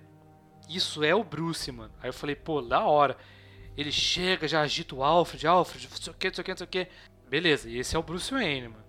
isso 0.70 1.04
é 1.04 1.14
o 1.14 1.24
Bruce, 1.24 1.72
mano. 1.72 1.92
Aí 2.02 2.10
eu 2.10 2.14
falei, 2.14 2.36
pô, 2.36 2.62
da 2.62 2.80
hora. 2.86 3.18
Ele 3.78 3.92
chega, 3.92 4.48
já 4.48 4.62
agita 4.62 4.96
o 4.96 5.04
Alfred, 5.04 5.46
Alfred, 5.46 5.88
não 5.90 5.98
sei 5.98 6.14
o 6.14 6.16
que, 6.16 6.28
não 6.28 6.34
sei 6.34 6.42
o 6.42 6.46
que, 6.46 6.52
não 6.52 6.58
sei 6.58 6.66
o 6.66 6.70
que. 6.70 6.88
Beleza, 7.30 7.70
e 7.70 7.78
esse 7.78 7.96
é 7.96 8.00
o 8.00 8.04
Bruce 8.04 8.34
Wayne, 8.34 8.70
mano. 8.70 8.84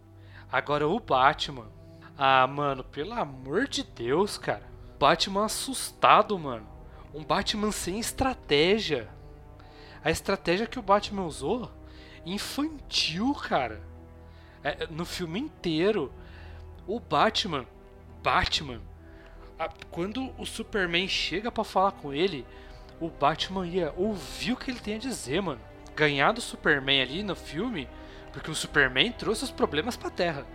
Agora 0.50 0.86
o 0.88 0.98
Batman. 0.98 1.70
Ah, 2.16 2.46
mano, 2.46 2.84
pelo 2.84 3.12
amor 3.14 3.66
de 3.66 3.82
Deus, 3.82 4.38
cara. 4.38 4.62
Batman 4.98 5.46
assustado, 5.46 6.38
mano. 6.38 6.66
Um 7.12 7.24
Batman 7.24 7.72
sem 7.72 7.98
estratégia. 7.98 9.08
A 10.04 10.10
estratégia 10.10 10.66
que 10.66 10.78
o 10.78 10.82
Batman 10.82 11.24
usou, 11.24 11.70
infantil, 12.24 13.34
cara. 13.34 13.82
É, 14.62 14.86
no 14.90 15.04
filme 15.04 15.40
inteiro, 15.40 16.12
o 16.86 17.00
Batman, 17.00 17.66
Batman, 18.22 18.80
a, 19.58 19.68
quando 19.90 20.32
o 20.38 20.46
Superman 20.46 21.08
chega 21.08 21.50
para 21.50 21.64
falar 21.64 21.92
com 21.92 22.12
ele, 22.12 22.46
o 23.00 23.08
Batman 23.08 23.66
ia 23.66 23.92
ouvir 23.96 24.52
o 24.52 24.56
que 24.56 24.70
ele 24.70 24.80
tem 24.80 24.94
a 24.96 24.98
dizer, 24.98 25.42
mano. 25.42 25.60
Ganhar 25.94 26.32
do 26.32 26.40
Superman 26.40 27.02
ali 27.02 27.22
no 27.22 27.34
filme, 27.34 27.88
porque 28.32 28.50
o 28.50 28.54
Superman 28.54 29.12
trouxe 29.12 29.44
os 29.44 29.50
problemas 29.50 29.96
pra 29.96 30.10
Terra. 30.10 30.46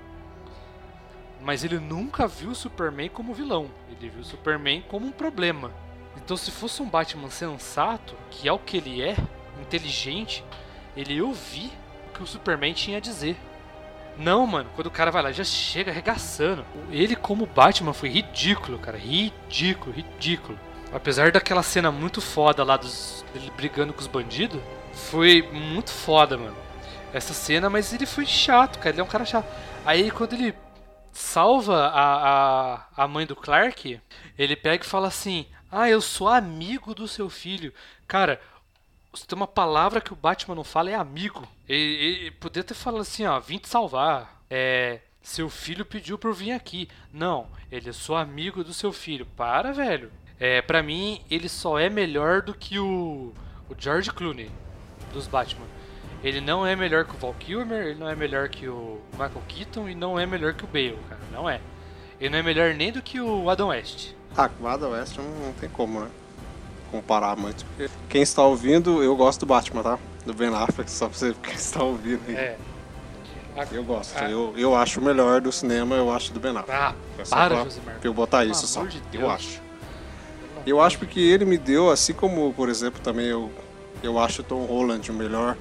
Mas 1.41 1.63
ele 1.63 1.79
nunca 1.79 2.27
viu 2.27 2.49
o 2.49 2.55
Superman 2.55 3.09
como 3.09 3.33
vilão. 3.33 3.69
Ele 3.89 4.09
viu 4.09 4.21
o 4.21 4.25
Superman 4.25 4.81
como 4.87 5.05
um 5.05 5.11
problema. 5.11 5.71
Então, 6.15 6.35
se 6.35 6.49
fosse 6.49 6.81
um 6.81 6.89
Batman 6.89 7.29
sensato, 7.29 8.15
que 8.31 8.47
é 8.47 8.51
o 8.51 8.57
que 8.57 8.77
ele 8.77 9.01
é, 9.01 9.15
inteligente, 9.61 10.43
ele 10.97 11.21
ouvir 11.21 11.71
o 12.09 12.13
que 12.13 12.23
o 12.23 12.27
Superman 12.27 12.73
tinha 12.73 12.97
a 12.97 13.01
dizer. 13.01 13.37
Não, 14.17 14.47
mano, 14.47 14.69
quando 14.75 14.87
o 14.87 14.91
cara 14.91 15.11
vai 15.11 15.21
lá, 15.21 15.31
já 15.31 15.43
chega 15.43 15.91
arregaçando. 15.91 16.65
Ele, 16.89 17.15
como 17.15 17.45
Batman, 17.45 17.93
foi 17.93 18.09
ridículo, 18.09 18.79
cara. 18.79 18.97
Ridículo, 18.97 19.95
ridículo. 19.95 20.59
Apesar 20.91 21.31
daquela 21.31 21.61
cena 21.61 21.91
muito 21.91 22.19
foda 22.19 22.63
lá 22.63 22.77
dos, 22.77 23.23
dele 23.31 23.51
brigando 23.55 23.93
com 23.93 23.99
os 23.99 24.07
bandidos, 24.07 24.59
foi 24.93 25.47
muito 25.51 25.91
foda, 25.91 26.37
mano. 26.37 26.55
Essa 27.13 27.33
cena, 27.33 27.69
mas 27.69 27.93
ele 27.93 28.05
foi 28.05 28.25
chato, 28.25 28.79
cara. 28.79 28.89
Ele 28.89 29.01
é 29.01 29.03
um 29.03 29.07
cara 29.07 29.25
chato. 29.25 29.45
Aí 29.85 30.09
quando 30.09 30.33
ele 30.33 30.55
salva 31.11 31.87
a, 31.87 32.75
a, 32.75 33.03
a 33.03 33.07
mãe 33.07 33.25
do 33.25 33.35
Clark, 33.35 33.99
ele 34.37 34.55
pega 34.55 34.83
e 34.83 34.87
fala 34.87 35.07
assim: 35.07 35.45
Ah, 35.71 35.89
eu 35.89 36.01
sou 36.01 36.27
amigo 36.27 36.95
do 36.95 37.07
seu 37.07 37.29
filho. 37.29 37.73
Cara, 38.07 38.41
se 39.17 39.27
tem 39.27 39.35
uma 39.35 39.47
palavra 39.47 40.01
que 40.01 40.13
o 40.13 40.15
Batman 40.15 40.55
não 40.55 40.63
fala 40.63 40.89
é 40.89 40.95
amigo. 40.95 41.47
Ele, 41.67 42.31
poderia 42.31 42.63
ter 42.63 42.73
falado 42.73 43.01
assim, 43.01 43.25
ó, 43.25 43.39
vim 43.39 43.57
te 43.57 43.67
salvar. 43.67 44.43
É, 44.49 44.99
seu 45.21 45.49
filho 45.49 45.85
pediu 45.85 46.17
pra 46.17 46.29
eu 46.29 46.33
vir 46.33 46.51
aqui. 46.51 46.87
Não, 47.11 47.47
ele 47.71 47.89
é 47.89 47.93
só 47.93 48.17
amigo 48.17 48.63
do 48.63 48.73
seu 48.73 48.93
filho. 48.93 49.25
Para, 49.35 49.73
velho. 49.73 50.11
É, 50.39 50.61
pra 50.61 50.83
mim, 50.83 51.21
ele 51.29 51.49
só 51.49 51.79
é 51.79 51.89
melhor 51.89 52.41
do 52.41 52.53
que 52.53 52.79
o, 52.79 53.33
o 53.69 53.75
George 53.77 54.11
Clooney 54.11 54.51
dos 55.11 55.27
Batman. 55.27 55.65
Ele 56.23 56.41
não 56.41 56.65
é 56.65 56.75
melhor 56.75 57.05
que 57.05 57.15
o 57.15 57.17
Val 57.17 57.33
Kilmer, 57.33 57.87
ele 57.87 57.99
não 57.99 58.09
é 58.09 58.15
melhor 58.15 58.49
que 58.49 58.67
o 58.67 59.01
Michael 59.13 59.43
Keaton 59.47 59.89
e 59.89 59.95
não 59.95 60.19
é 60.19 60.25
melhor 60.25 60.53
que 60.53 60.63
o 60.63 60.67
Bale, 60.67 60.97
cara. 61.07 61.21
Não 61.31 61.49
é. 61.49 61.61
Ele 62.19 62.29
não 62.29 62.39
é 62.39 62.43
melhor 62.43 62.73
nem 62.73 62.91
do 62.91 63.01
que 63.01 63.19
o 63.19 63.49
Adam 63.49 63.67
West. 63.67 64.13
Ah, 64.35 64.49
o 64.59 64.67
Adam 64.67 64.91
West 64.91 65.17
não, 65.17 65.25
não 65.25 65.53
tem 65.53 65.69
como, 65.69 65.99
né? 65.99 66.09
Comparar 66.91 67.35
muito. 67.35 67.65
Porque 67.65 67.89
quem 68.09 68.21
está 68.21 68.41
ouvindo, 68.43 69.03
eu 69.03 69.15
gosto 69.15 69.41
do 69.41 69.45
Batman, 69.45 69.83
tá? 69.83 69.99
Do 70.25 70.33
Ben 70.33 70.49
Affleck, 70.53 70.89
só 70.89 71.07
pra 71.09 71.17
você 71.17 71.33
quem 71.43 71.53
está 71.53 71.83
ouvindo 71.83 72.21
aí. 72.27 72.35
É. 72.35 72.57
Eu 73.71 73.83
gosto. 73.83 74.13
Ah. 74.15 74.29
Eu, 74.29 74.53
eu 74.55 74.75
acho 74.75 74.99
o 74.99 75.03
melhor 75.03 75.41
do 75.41 75.51
cinema, 75.51 75.95
eu 75.95 76.11
acho 76.13 76.31
do 76.31 76.39
Ben 76.39 76.51
Affleck. 76.55 76.71
Ah, 76.71 76.93
É 77.17 77.23
para, 77.23 77.55
pra- 77.55 77.63
Josimar. 77.63 77.95
pra 77.99 78.07
eu 78.09 78.13
botar 78.13 78.45
isso 78.45 78.67
só. 78.67 78.83
de 78.85 79.01
Eu 79.13 79.29
acho. 79.29 79.61
Eu 80.65 80.81
acho 80.81 80.99
porque 80.99 81.19
ele 81.19 81.43
me 81.45 81.57
deu, 81.57 81.89
assim 81.89 82.13
como, 82.13 82.53
por 82.53 82.69
exemplo, 82.69 82.99
também 83.01 83.25
eu, 83.27 83.51
eu 84.03 84.19
acho 84.19 84.41
o 84.41 84.43
Tom 84.43 84.65
Holland 84.65 85.09
o 85.09 85.13
melhor 85.13 85.57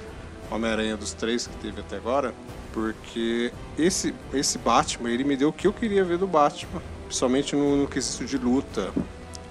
Homem-Aranha 0.51 0.97
dos 0.97 1.13
três 1.13 1.47
que 1.47 1.57
teve 1.57 1.81
até 1.81 1.97
agora, 1.97 2.35
porque 2.73 3.53
esse, 3.79 4.13
esse 4.35 4.59
Batman, 4.59 5.11
ele 5.11 5.25
me 5.25 5.37
deu 5.37 5.49
o 5.49 5.53
que 5.53 5.67
eu 5.67 5.73
queria 5.73 6.05
ver 6.05 6.19
do 6.19 6.27
Batman, 6.27 6.83
principalmente 7.07 7.55
no, 7.57 7.77
no 7.77 7.87
quesito 7.89 8.25
de 8.25 8.37
luta. 8.37 8.91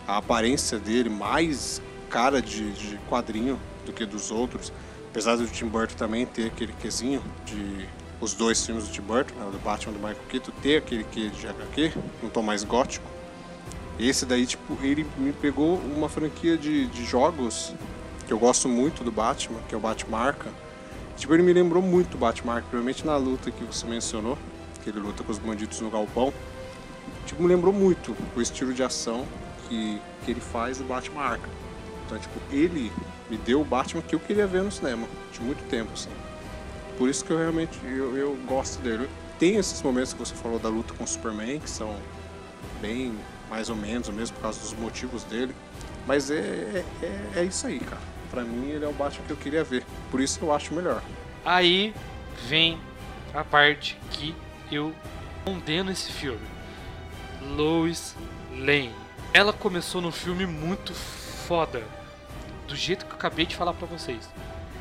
A 0.08 0.18
aparência 0.18 0.78
dele 0.78 1.10
mais 1.10 1.82
cara 2.10 2.42
de, 2.42 2.72
de 2.74 2.98
quadrinho 3.10 3.60
do 3.86 3.92
que 3.92 4.06
dos 4.06 4.32
outros, 4.32 4.72
apesar 5.10 5.36
do 5.36 5.48
Tim 5.48 5.68
Burton 5.68 5.96
também 5.96 6.26
ter 6.26 6.48
aquele 6.48 6.74
quesinho 6.74 7.22
de 7.46 7.88
os 8.22 8.34
dois 8.34 8.66
filmes 8.66 8.86
do 8.86 8.92
Tim 8.92 9.02
Burton, 9.02 9.36
né, 9.36 9.46
o 9.48 9.52
do 9.52 9.60
Batman 9.60 9.94
do 9.94 10.00
Michael 10.00 10.26
Keaton, 10.30 10.52
ter 10.62 10.78
aquele 10.78 11.04
que 11.04 11.30
de 11.30 11.48
HQ, 11.48 11.94
um 12.24 12.30
tom 12.30 12.42
mais 12.42 12.64
gótico. 12.64 13.06
Esse 14.00 14.26
daí, 14.26 14.46
tipo, 14.46 14.78
ele 14.82 15.06
me 15.18 15.32
pegou 15.32 15.78
uma 15.78 16.10
franquia 16.10 16.58
de, 16.58 16.88
de 16.88 17.06
jogos 17.06 17.74
que 18.26 18.34
eu 18.34 18.40
gosto 18.40 18.68
muito 18.68 19.04
do 19.04 19.12
Batman, 19.12 19.60
que 19.68 19.76
é 19.76 19.78
o 19.78 19.82
Batman 19.82 20.18
Arkham. 20.18 20.52
Tipo, 21.16 21.34
ele 21.34 21.44
me 21.44 21.54
lembrou 21.54 21.82
muito 21.82 22.16
o 22.16 22.18
Batman 22.18 22.56
Arkham, 22.56 22.70
principalmente 22.70 23.06
na 23.06 23.16
luta 23.16 23.52
que 23.52 23.64
você 23.64 23.86
mencionou, 23.86 24.38
que 24.84 24.90
ele 24.90 25.00
luta 25.00 25.24
com 25.24 25.32
os 25.32 25.38
bandidos 25.38 25.80
no 25.80 25.90
galpão. 25.90 26.34
Tipo, 27.26 27.42
me 27.42 27.48
lembrou 27.48 27.74
muito 27.74 28.16
o 28.36 28.42
estilo 28.42 28.74
de 28.74 28.84
ação 28.84 29.26
que, 29.68 30.02
que 30.24 30.32
ele 30.32 30.42
faz 30.42 30.78
do 30.78 30.84
Batman 30.84 31.22
Arkham. 31.22 31.50
Então, 32.06 32.18
tipo, 32.20 32.40
ele 32.52 32.92
me 33.30 33.38
deu 33.38 33.62
o 33.62 33.66
Batman 33.66 34.02
que 34.02 34.14
eu 34.16 34.20
queria 34.20 34.46
ver 34.46 34.62
no 34.64 34.72
cinema, 34.72 35.08
de 35.34 35.42
muito 35.42 35.68
tempo, 35.70 35.92
assim. 35.94 36.10
Por 36.98 37.10
isso 37.10 37.26
que 37.26 37.32
eu 37.32 37.38
realmente 37.38 37.78
eu, 37.84 38.16
eu 38.16 38.36
gosto 38.48 38.80
dele. 38.82 39.10
Tem 39.40 39.56
esses 39.58 39.82
momentos 39.82 40.14
que 40.14 40.20
você 40.20 40.34
falou 40.36 40.60
da 40.60 40.70
luta 40.70 40.94
com 40.94 41.04
o 41.04 41.08
Superman, 41.08 41.60
que 41.60 41.70
são 41.70 41.96
bem 42.82 43.14
mais 43.50 43.70
ou 43.70 43.76
menos, 43.76 44.08
mesmo 44.10 44.36
por 44.38 44.44
causa 44.44 44.60
dos 44.60 44.74
motivos 44.74 45.24
dele. 45.26 45.54
Mas 46.08 46.30
é, 46.32 46.36
é, 46.38 46.86
é- 47.02 47.40
é 47.40 47.44
isso 47.44 47.66
aí, 47.68 47.80
cara. 47.80 48.02
Pra 48.32 48.44
mim, 48.44 48.70
ele 48.70 48.86
é 48.86 48.88
o 48.88 48.94
Batman 48.94 49.26
que 49.26 49.32
eu 49.32 49.38
queria 49.38 49.64
ver. 49.64 49.84
Por 50.12 50.22
isso 50.22 50.40
eu 50.42 50.54
acho 50.54 50.74
melhor. 50.74 51.02
Aí 51.44 51.94
vem 52.48 52.80
a 53.34 53.44
parte 53.44 53.98
que 54.12 54.34
eu 54.72 54.94
condeno 55.44 55.92
esse 55.92 56.12
filme. 56.12 56.40
Lois 57.56 58.16
Lane. 58.52 58.94
Ela 59.36 59.52
começou 59.52 60.00
num 60.00 60.14
filme 60.14 60.46
muito 60.46 60.94
foda. 60.94 61.84
Do 62.70 62.74
jeito 62.74 63.06
que 63.06 63.12
eu 63.12 63.18
acabei 63.18 63.46
de 63.46 63.54
falar 63.54 63.74
pra 63.74 63.86
vocês. 63.86 64.30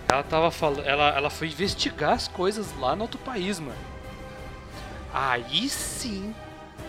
Ela 0.08 0.22
tava 0.22 0.48
falando. 0.48 0.86
Ela, 0.86 1.08
ela 1.08 1.28
foi 1.28 1.48
investigar 1.48 2.12
as 2.12 2.28
coisas 2.28 2.72
lá 2.78 2.94
no 2.94 3.02
outro 3.02 3.18
país, 3.18 3.58
mano. 3.58 3.74
Aí 5.12 5.68
sim 5.68 6.32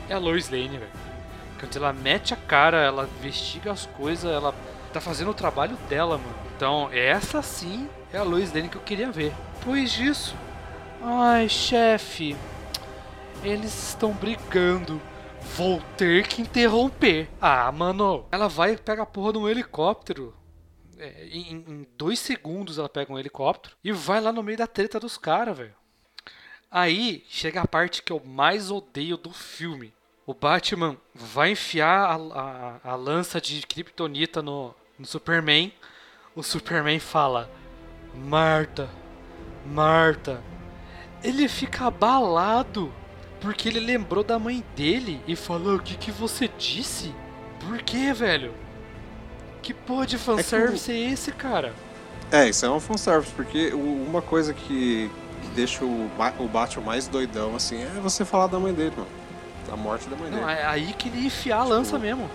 é 0.07 0.13
a 0.13 0.19
Lois 0.19 0.47
Lane, 0.47 0.77
velho. 0.77 0.91
Quando 1.59 1.75
ela 1.77 1.91
mete 1.91 2.35
a 2.35 2.37
cara, 2.37 2.77
ela 2.77 3.09
investiga 3.17 3.71
as 3.71 3.87
coisas, 3.87 4.31
ela 4.31 4.53
tá 4.93 5.01
fazendo 5.01 5.31
o 5.31 5.33
trabalho 5.33 5.75
dela, 5.89 6.19
mano. 6.19 6.35
Então, 6.55 6.87
essa 6.93 7.41
sim 7.41 7.89
é 8.13 8.19
a 8.19 8.23
Lois 8.23 8.53
Lane 8.53 8.69
que 8.69 8.77
eu 8.77 8.81
queria 8.83 9.09
ver. 9.09 9.33
Depois 9.57 9.91
disso, 9.91 10.35
ai, 11.01 11.49
chefe, 11.49 12.37
eles 13.43 13.89
estão 13.89 14.11
brigando. 14.11 15.01
Vou 15.55 15.81
ter 15.97 16.27
que 16.27 16.41
interromper. 16.41 17.29
Ah, 17.39 17.71
mano, 17.71 18.25
ela 18.31 18.47
vai 18.49 18.73
e 18.73 18.77
pega 18.77 19.03
a 19.03 19.05
porra 19.05 19.33
de 19.33 19.37
um 19.37 19.47
helicóptero. 19.47 20.35
É, 20.97 21.27
em, 21.27 21.55
em 21.67 21.87
dois 21.97 22.19
segundos 22.19 22.77
ela 22.77 22.89
pega 22.89 23.11
um 23.11 23.19
helicóptero 23.19 23.75
e 23.83 23.91
vai 23.91 24.19
lá 24.21 24.31
no 24.31 24.41
meio 24.43 24.57
da 24.57 24.67
treta 24.67 24.99
dos 24.99 25.17
caras, 25.17 25.57
velho. 25.57 25.73
Aí 26.71 27.23
chega 27.29 27.61
a 27.61 27.67
parte 27.67 28.01
que 28.01 28.11
eu 28.11 28.21
mais 28.25 28.69
odeio 28.71 29.17
do 29.17 29.31
filme. 29.31 29.93
O 30.25 30.33
Batman 30.33 30.97
vai 31.13 31.51
enfiar 31.51 32.09
a, 32.09 32.15
a- 32.15 32.79
a 32.91 32.95
lança 32.95 33.39
de 33.39 33.61
Kryptonita 33.61 34.41
no, 34.41 34.73
no 34.97 35.05
Superman. 35.05 35.71
O 36.35 36.41
Superman 36.43 36.99
fala: 36.99 37.49
Marta, 38.13 38.89
Marta. 39.65 40.41
Ele 41.23 41.47
fica 41.47 41.85
abalado 41.85 42.91
porque 43.45 43.69
ele 43.69 43.79
lembrou 43.79 44.23
da 44.23 44.39
mãe 44.39 44.63
dele 44.75 45.21
e 45.27 45.35
falou: 45.35 45.75
O 45.75 45.79
que, 45.79 45.95
que 45.95 46.11
você 46.11 46.49
disse? 46.57 47.13
Por 47.59 47.77
que, 47.83 48.11
velho? 48.11 48.51
Que 49.61 49.73
porra 49.73 50.05
de 50.05 50.17
fanservice 50.17 50.91
é 50.91 51.11
esse, 51.11 51.31
cara? 51.31 51.73
É, 52.31 52.49
isso 52.49 52.65
é 52.65 52.69
um 52.69 52.79
fanservice, 52.79 53.31
porque 53.35 53.71
uma 53.73 54.21
coisa 54.21 54.53
que 54.53 55.09
deixa 55.55 55.85
o, 55.85 56.09
o 56.39 56.47
Batman 56.47 56.83
mais 56.85 57.07
doidão, 57.07 57.55
assim, 57.55 57.81
é 57.81 57.99
você 58.01 58.25
falar 58.25 58.47
da 58.47 58.59
mãe 58.59 58.73
dele, 58.73 58.93
mano. 58.97 59.07
Da 59.67 59.75
morte 59.75 60.07
da 60.09 60.15
mãe 60.15 60.29
Não, 60.29 60.39
dele. 60.39 60.51
é 60.59 60.65
aí 60.65 60.93
que 60.93 61.07
ele 61.07 61.19
ia 61.19 61.27
enfiar 61.27 61.59
a 61.59 61.63
lança 61.63 61.97
mesmo. 61.99 62.25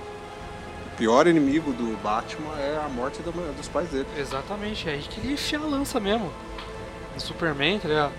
O 0.92 0.96
pior 0.96 1.26
inimigo 1.26 1.72
do 1.72 1.96
Batman 2.02 2.56
é 2.58 2.80
a 2.84 2.88
morte 2.88 3.20
da 3.22 3.30
mãe- 3.32 3.52
dos 3.56 3.68
pais 3.68 3.88
dele. 3.88 4.06
Exatamente, 4.16 4.88
é 4.88 4.92
aí 4.92 5.00
que 5.02 5.18
ele 5.20 5.28
ia 5.28 5.34
enfiar 5.34 5.60
a 5.62 5.66
lança 5.66 5.98
mesmo. 6.00 6.32
No 7.14 7.20
Superman, 7.20 7.78
tá 7.78 7.88
ligado? 7.88 8.12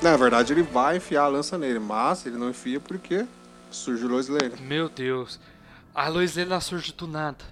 Na 0.00 0.16
verdade, 0.16 0.52
ele 0.52 0.62
vai 0.62 0.98
enfiar 0.98 1.22
a 1.22 1.28
lança 1.28 1.58
nele, 1.58 1.80
mas 1.80 2.24
ele 2.24 2.36
não 2.36 2.50
enfia 2.50 2.78
porque 2.78 3.26
surge 3.70 4.04
o 4.04 4.08
Lois 4.08 4.28
Lane. 4.28 4.54
Meu 4.60 4.88
Deus. 4.88 5.40
A 5.92 6.08
Lois 6.08 6.36
Lane 6.36 6.60
surge 6.62 6.92
do 6.92 7.06
nada. 7.06 7.44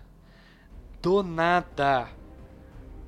Do 1.03 1.25
nada. 1.25 2.09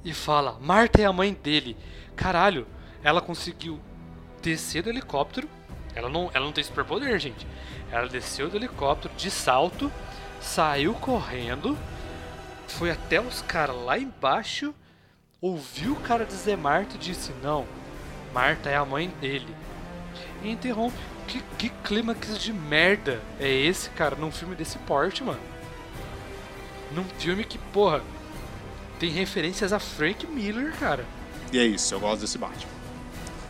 E 0.05 0.13
fala, 0.13 0.59
Marta 0.61 1.01
é 1.01 1.05
a 1.05 1.13
mãe 1.13 1.33
dele. 1.33 1.77
Caralho, 2.17 2.67
ela 3.03 3.21
conseguiu 3.21 3.81
descer 4.43 4.83
do 4.83 4.91
helicóptero. 4.91 5.49
Ela 5.95 6.09
não, 6.09 6.31
ela 6.35 6.45
não 6.45 6.53
tem 6.53 6.65
superpoder, 6.65 7.19
gente. 7.21 7.47
Ela 7.93 8.09
desceu 8.09 8.51
do 8.51 8.57
helicóptero 8.57 9.15
de 9.17 9.31
salto, 9.31 9.91
saiu 10.41 10.95
correndo, 10.95 11.79
foi 12.67 12.91
até 12.91 13.21
os 13.21 13.41
caras 13.43 13.77
lá 13.77 13.99
embaixo, 13.99 14.75
ouviu 15.41 15.93
o 15.93 16.01
cara 16.01 16.25
dizer 16.25 16.57
Marta 16.57 16.97
e 16.97 16.99
disse: 16.99 17.33
Não, 17.43 17.67
Marta 18.39 18.71
é 18.71 18.77
a 18.77 18.85
mãe 18.85 19.09
dele. 19.21 19.53
E 20.45 20.51
interrompe. 20.51 20.97
Que, 21.27 21.43
que 21.59 21.69
clímax 21.83 22.39
de 22.39 22.53
merda 22.53 23.21
é 23.41 23.51
esse, 23.51 23.91
cara, 23.91 24.15
num 24.15 24.31
filme 24.31 24.55
desse 24.55 24.79
porte, 24.79 25.25
mano? 25.25 25.41
num 26.93 27.05
filme 27.19 27.45
que, 27.45 27.59
porra, 27.59 28.01
tem 28.99 29.11
referências 29.11 29.73
a 29.73 29.81
Frank 29.81 30.25
Miller, 30.27 30.73
cara. 30.79 31.05
E 31.53 31.59
é 31.59 31.67
isso, 31.67 31.93
eu 31.93 32.01
gosto 32.01 32.21
desse 32.21 32.39
Batman. 32.39 32.71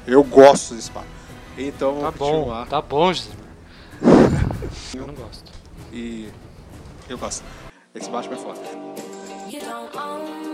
Eu 0.07 0.25
gosto 0.25 0.75
desse 0.75 0.91
Batman. 0.91 1.13
Então 1.59 2.01
Tá 2.01 2.11
bom, 2.11 2.33
continuar. 2.33 2.67
tá 2.67 2.83
bom, 2.83 3.13
Gismar. 3.13 3.37
Eu 4.95 5.07
não 5.07 5.15
gosto. 5.15 5.53
E 5.93 6.31
eu 7.11 7.19
gosto. 7.19 7.45
Esse 7.95 8.11
Batman 8.11 8.35
é 8.35 8.39
foda. 8.39 8.61
You 9.51 9.61
don't 9.61 9.97
own 9.97 10.48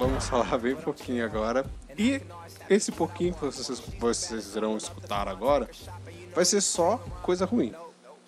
vamos 0.00 0.26
falar 0.26 0.56
bem 0.56 0.74
pouquinho 0.74 1.22
agora. 1.26 1.66
E 1.98 2.22
esse 2.70 2.90
pouquinho 2.90 3.34
que 3.34 3.44
vocês, 3.44 3.78
vocês 3.98 4.56
irão 4.56 4.74
escutar 4.74 5.28
agora 5.28 5.68
vai 6.34 6.44
ser 6.44 6.62
só 6.62 6.96
coisa 7.22 7.44
ruim. 7.44 7.74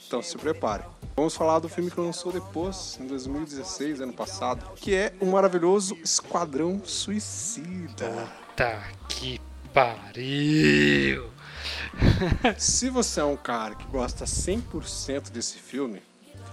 Então 0.07 0.23
se 0.23 0.37
prepare. 0.37 0.85
Vamos 1.17 1.35
falar 1.35 1.61
do 1.61 1.71
filme 1.71 1.91
que 1.91 1.99
lançou 1.99 2.31
depois, 2.31 2.99
em 3.01 3.07
2016, 3.07 4.03
ano 4.03 4.13
passado, 4.13 4.71
que 4.77 4.95
é 4.95 5.15
o 5.19 5.27
maravilhoso 5.27 5.97
Esquadrão 6.03 6.83
Suicida. 6.85 8.29
Tá 8.55 8.89
que 9.09 9.41
pariu. 9.73 11.31
Se 12.59 12.91
você 12.91 13.21
é 13.21 13.25
um 13.25 13.37
cara 13.37 13.75
que 13.75 13.87
gosta 13.87 14.27
100% 14.27 15.31
desse 15.31 15.57
filme, 15.59 16.03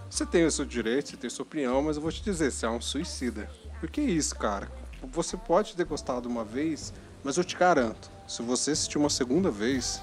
você 0.10 0.26
tem 0.26 0.46
o 0.46 0.52
seu 0.52 0.64
direito, 0.64 1.10
você 1.10 1.18
tem 1.18 1.28
a 1.28 1.32
sua 1.32 1.44
opinião, 1.44 1.82
mas 1.82 1.98
eu 1.98 2.02
vou 2.02 2.12
te 2.12 2.24
dizer, 2.24 2.52
você 2.52 2.66
é 2.66 2.70
um 2.70 2.80
suicida. 2.80 3.50
Por 3.80 3.90
que 3.90 4.02
isso, 4.02 4.36
cara? 4.36 4.79
Você 5.04 5.38
pode 5.38 5.76
ter 5.76 5.86
gostado 5.86 6.28
uma 6.28 6.44
vez, 6.44 6.94
mas 7.24 7.38
eu 7.38 7.44
te 7.44 7.56
garanto, 7.56 8.10
se 8.28 8.42
você 8.42 8.72
assistir 8.72 8.98
uma 8.98 9.10
segunda 9.10 9.50
vez, 9.50 10.02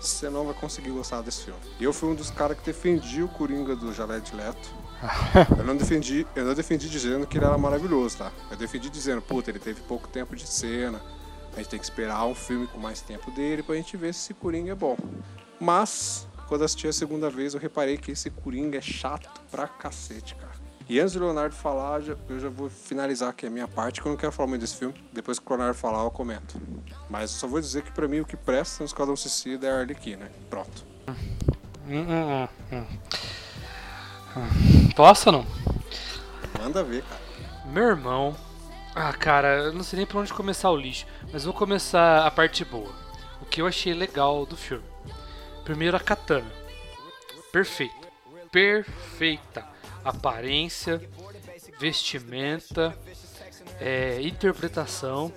você 0.00 0.30
não 0.30 0.44
vai 0.44 0.54
conseguir 0.54 0.90
gostar 0.90 1.22
desse 1.22 1.44
filme. 1.44 1.60
E 1.80 1.84
eu 1.84 1.92
fui 1.92 2.08
um 2.08 2.14
dos 2.14 2.30
caras 2.30 2.58
que 2.58 2.64
defendi 2.64 3.22
o 3.22 3.28
Coringa 3.28 3.74
do 3.74 3.92
Jared 3.92 4.34
Leto. 4.34 4.70
Eu 5.56 5.64
não 5.64 5.76
defendi, 5.76 6.26
eu 6.34 6.44
não 6.44 6.54
defendi 6.54 6.88
dizendo 6.88 7.24
que 7.24 7.38
ele 7.38 7.44
era 7.44 7.56
maravilhoso, 7.56 8.18
tá? 8.18 8.32
Eu 8.50 8.56
defendi 8.56 8.90
dizendo, 8.90 9.22
puta, 9.22 9.48
ele 9.48 9.60
teve 9.60 9.80
pouco 9.82 10.08
tempo 10.08 10.34
de 10.34 10.44
cena. 10.44 11.00
A 11.52 11.58
gente 11.58 11.68
tem 11.68 11.78
que 11.78 11.84
esperar 11.84 12.24
um 12.26 12.34
filme 12.34 12.66
com 12.66 12.78
mais 12.78 13.00
tempo 13.00 13.30
dele 13.30 13.62
pra 13.62 13.76
gente 13.76 13.96
ver 13.96 14.12
se 14.12 14.20
esse 14.22 14.34
Coringa 14.34 14.72
é 14.72 14.74
bom. 14.74 14.96
Mas, 15.60 16.26
quando 16.48 16.64
assisti 16.64 16.88
a 16.88 16.92
segunda 16.92 17.30
vez, 17.30 17.54
eu 17.54 17.60
reparei 17.60 17.96
que 17.96 18.10
esse 18.10 18.28
Coringa 18.28 18.78
é 18.78 18.80
chato 18.80 19.30
pra 19.52 19.68
cacete, 19.68 20.34
cara. 20.34 20.47
E 20.88 20.98
antes 20.98 21.12
do 21.12 21.20
Leonardo 21.20 21.54
falar, 21.54 22.00
eu 22.30 22.40
já 22.40 22.48
vou 22.48 22.70
finalizar 22.70 23.28
aqui 23.28 23.46
a 23.46 23.50
minha 23.50 23.68
parte, 23.68 24.00
que 24.00 24.08
eu 24.08 24.10
não 24.10 24.16
quero 24.16 24.32
falar 24.32 24.48
muito 24.48 24.62
desse 24.62 24.76
filme. 24.76 24.94
Depois 25.12 25.38
que 25.38 25.44
o 25.46 25.50
Leonardo 25.50 25.78
falar, 25.78 26.02
eu 26.02 26.10
comento. 26.10 26.58
Mas 27.10 27.32
eu 27.32 27.38
só 27.40 27.46
vou 27.46 27.60
dizer 27.60 27.82
que 27.82 27.92
pra 27.92 28.08
mim 28.08 28.20
o 28.20 28.24
que 28.24 28.38
presta 28.38 28.82
no 28.82 28.86
Esquadrão 28.86 29.14
Suicida 29.14 29.66
é 29.66 29.70
a 29.70 29.80
Arlequina. 29.80 30.30
Pronto. 30.48 30.86
Hum, 31.86 32.06
hum, 32.08 32.48
hum. 32.72 32.86
Posso 34.96 35.28
ou 35.28 35.32
não? 35.32 35.46
Manda 36.58 36.82
ver, 36.82 37.02
cara. 37.02 37.20
Meu 37.66 37.84
irmão. 37.84 38.34
Ah, 38.94 39.12
cara, 39.12 39.64
eu 39.64 39.72
não 39.74 39.82
sei 39.82 39.98
nem 39.98 40.06
pra 40.06 40.18
onde 40.18 40.32
começar 40.32 40.70
o 40.70 40.76
lixo, 40.76 41.06
mas 41.30 41.44
vou 41.44 41.52
começar 41.52 42.26
a 42.26 42.30
parte 42.30 42.64
boa. 42.64 42.92
O 43.42 43.44
que 43.44 43.60
eu 43.60 43.66
achei 43.66 43.92
legal 43.92 44.46
do 44.46 44.56
filme. 44.56 44.84
Primeiro, 45.64 45.96
a 45.98 46.00
katana. 46.00 46.50
Perfeita. 47.52 48.08
Perfeita. 48.50 49.77
Aparência, 50.08 51.00
vestimenta, 51.78 52.96
é, 53.80 54.20
interpretação. 54.22 55.32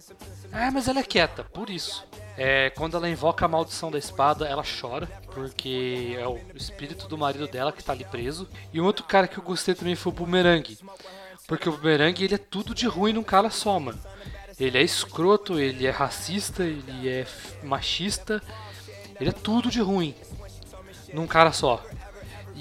Ah, 0.52 0.72
mas 0.72 0.88
ela 0.88 1.00
é 1.00 1.04
quieta, 1.04 1.44
por 1.44 1.70
isso. 1.70 2.06
É, 2.38 2.70
quando 2.72 2.96
ela 2.96 3.10
invoca 3.10 3.46
a 3.46 3.48
maldição 3.48 3.92
da 3.92 3.98
espada, 3.98 4.48
ela 4.48 4.64
chora, 4.64 5.08
porque 5.34 6.16
é 6.18 6.28
o 6.28 6.40
espírito 6.56 7.08
do 7.08 7.18
marido 7.18 7.48
dela 7.48 7.72
que 7.72 7.84
tá 7.84 7.92
ali 7.92 8.06
preso. 8.06 8.48
E 8.74 8.80
um 8.80 8.86
outro 8.86 9.06
cara 9.06 9.28
que 9.28 9.38
eu 9.38 9.44
gostei 9.44 9.76
também 9.76 9.96
foi 9.96 10.12
o 10.12 10.16
Boomerang. 10.16 10.78
Porque 11.48 11.68
o 11.68 11.74
Boomerang 11.74 12.24
ele 12.24 12.36
é 12.36 12.38
tudo 12.38 12.74
de 12.74 12.88
ruim 12.88 13.14
num 13.14 13.24
cara 13.24 13.50
só, 13.50 13.80
mano. 13.80 14.00
Ele 14.60 14.78
é 14.78 14.82
escroto, 14.82 15.60
ele 15.60 15.86
é 15.86 15.92
racista, 15.92 16.64
ele 16.64 17.10
é 17.10 17.26
machista, 17.64 18.42
ele 19.20 19.30
é 19.30 19.34
tudo 19.34 19.70
de 19.70 19.82
ruim 19.82 20.16
num 21.14 21.28
cara 21.28 21.52
só. 21.52 21.84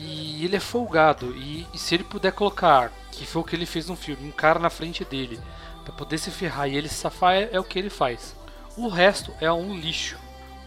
E 0.01 0.45
ele 0.45 0.57
é 0.57 0.61
folgado. 0.61 1.35
E, 1.37 1.67
e 1.73 1.79
se 1.79 1.95
ele 1.95 2.05
puder 2.05 2.33
colocar, 2.33 2.91
que 3.13 3.27
foi 3.27 3.43
o 3.43 3.45
que 3.45 3.55
ele 3.55 3.67
fez 3.67 3.89
no 3.89 3.97
filme, 3.97 4.29
um 4.29 4.33
cara 4.33 4.59
na 4.59 4.71
frente 4.71 5.05
dele, 5.05 5.39
pra 5.85 5.93
poder 5.93 6.19
se 6.19 6.31
ferrar 6.31 6.69
e 6.69 6.77
ele 6.77 6.89
se 6.89 6.95
safar, 6.95 7.35
é, 7.35 7.51
é 7.53 7.61
o 7.61 7.65
que 7.65 7.79
ele 7.79 7.91
faz. 7.91 8.35
O 8.77 8.89
resto 8.89 9.33
é 9.41 9.53
um 9.53 9.79
lixo. 9.79 10.17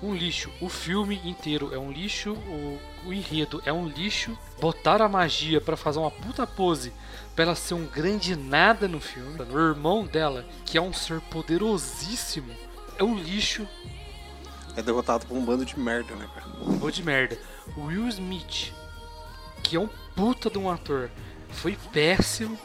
Um 0.02 0.13
lixo. 0.13 0.52
O 0.62 0.69
filme 0.69 1.19
inteiro 1.24 1.74
é 1.74 1.80
um 1.80 1.91
lixo. 1.91 2.34
O, 2.34 2.80
o 3.08 3.13
enredo 3.13 3.62
é 3.65 3.74
um 3.74 3.88
lixo. 3.88 4.38
Botaram 4.60 5.06
a 5.06 5.10
magia 5.10 5.60
pra 5.60 5.78
fazer 5.78 6.00
uma 6.00 6.12
puta 6.12 6.46
pose 6.46 6.93
pra 7.36 7.46
ela 7.46 7.56
ser 7.56 7.74
um 7.74 7.88
grande 7.88 8.36
nada 8.36 8.88
no 8.88 9.00
filme. 9.00 9.39
O 9.41 9.60
irmão 9.60 10.06
dela, 10.06 10.46
que 10.65 10.78
é 10.78 10.82
um 10.82 10.93
ser 10.93 11.22
poderosíssimo, 11.22 12.54
é 13.00 13.04
um 13.04 13.15
lixo. 13.15 13.67
É 14.76 14.82
derrotado 14.82 15.26
por 15.26 15.38
um 15.38 15.46
bando 15.46 15.65
de 15.65 15.80
merda, 15.80 16.15
né, 16.15 16.28
cara? 16.34 16.48
Vou 16.60 16.91
de 16.91 17.04
merda. 17.04 17.38
Will 17.78 18.08
Smith, 18.10 18.74
que 19.63 19.78
é 19.78 19.80
um 19.80 19.89
puta 20.15 20.49
de 20.49 20.60
um 20.60 20.69
ator, 20.69 21.10
foi 21.49 21.78
péssimo. 21.91 22.58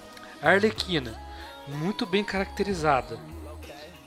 A 0.43 0.51
Arlequina, 0.51 1.21
muito 1.67 2.07
bem 2.07 2.23
caracterizada. 2.23 3.19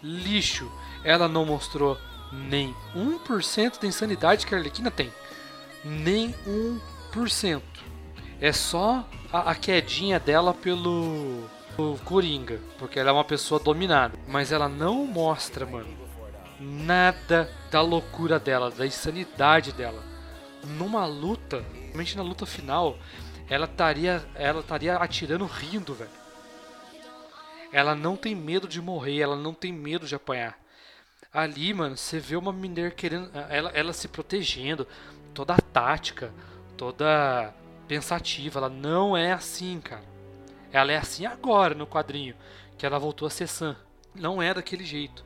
Lixo, 0.01 0.71
ela 1.03 1.27
não 1.27 1.45
mostrou 1.45 1.97
nem 2.31 2.73
1% 2.95 3.81
da 3.81 3.87
insanidade 3.87 4.45
que 4.45 4.55
a 4.55 4.57
Arlequina 4.57 4.89
tem. 4.89 5.11
Nem 5.83 6.33
1%. 7.13 7.61
É 8.39 8.51
só 8.51 9.05
a, 9.31 9.51
a 9.51 9.55
quedinha 9.55 10.19
dela 10.19 10.53
pelo, 10.53 11.43
pelo 11.75 11.97
Coringa, 11.99 12.59
porque 12.77 12.99
ela 12.99 13.09
é 13.09 13.13
uma 13.13 13.23
pessoa 13.23 13.59
dominada. 13.59 14.17
Mas 14.27 14.51
ela 14.51 14.69
não 14.69 15.05
mostra, 15.05 15.65
mano, 15.65 15.89
nada 16.59 17.49
da 17.69 17.81
loucura 17.81 18.39
dela, 18.39 18.71
da 18.71 18.85
insanidade 18.85 19.71
dela. 19.71 20.03
Numa 20.63 21.05
luta, 21.05 21.63
principalmente 21.91 22.17
na 22.17 22.23
luta 22.23 22.45
final, 22.45 22.97
ela 23.49 23.65
estaria 23.65 24.25
ela 24.35 24.61
estaria 24.61 24.95
atirando 24.95 25.45
rindo, 25.45 25.93
velho. 25.93 26.21
Ela 27.71 27.95
não 27.95 28.17
tem 28.17 28.35
medo 28.35 28.67
de 28.67 28.81
morrer, 28.81 29.19
ela 29.19 29.35
não 29.35 29.53
tem 29.53 29.71
medo 29.71 30.05
de 30.05 30.15
apanhar. 30.15 30.59
Ali, 31.33 31.73
mano, 31.73 31.95
você 31.95 32.19
vê 32.19 32.35
uma 32.35 32.51
mulher 32.51 32.91
querendo. 32.91 33.31
Ela, 33.49 33.69
ela 33.69 33.93
se 33.93 34.07
protegendo, 34.07 34.85
toda 35.33 35.55
tática, 35.55 36.33
toda 36.75 37.53
pensativa. 37.87 38.59
Ela 38.59 38.69
não 38.69 39.15
é 39.15 39.31
assim, 39.31 39.79
cara. 39.79 40.03
Ela 40.73 40.91
é 40.91 40.97
assim 40.97 41.25
agora 41.25 41.73
no 41.73 41.87
quadrinho, 41.87 42.35
que 42.77 42.85
ela 42.85 42.99
voltou 42.99 43.27
a 43.27 43.31
ser 43.31 43.47
Sam. 43.47 43.77
Não 44.13 44.41
é 44.41 44.53
daquele 44.53 44.83
jeito. 44.83 45.23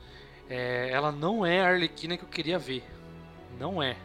É, 0.48 0.90
ela 0.92 1.10
não 1.10 1.44
é 1.44 1.60
a 1.60 1.68
Arlequina 1.68 2.16
que 2.16 2.22
eu 2.22 2.28
queria 2.28 2.58
ver. 2.58 2.84
Não 3.58 3.82
é. 3.82 3.96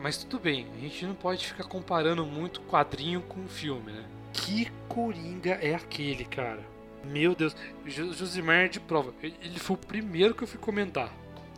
Mas 0.00 0.16
tudo 0.18 0.40
bem, 0.40 0.66
a 0.76 0.80
gente 0.80 1.06
não 1.06 1.14
pode 1.14 1.46
ficar 1.46 1.64
comparando 1.64 2.26
muito 2.26 2.60
quadrinho 2.62 3.20
com 3.22 3.46
filme, 3.46 3.92
né? 3.92 4.04
Que 4.32 4.70
Coringa 4.88 5.52
é 5.62 5.74
aquele, 5.74 6.24
cara? 6.24 6.60
Meu 7.04 7.34
Deus, 7.34 7.54
Jo- 7.86 8.12
Josimar 8.12 8.68
de 8.68 8.80
prova. 8.80 9.14
Ele 9.22 9.58
foi 9.58 9.74
o 9.76 9.78
primeiro 9.78 10.34
que 10.34 10.42
eu 10.42 10.48
fui 10.48 10.58
comentar 10.58 11.12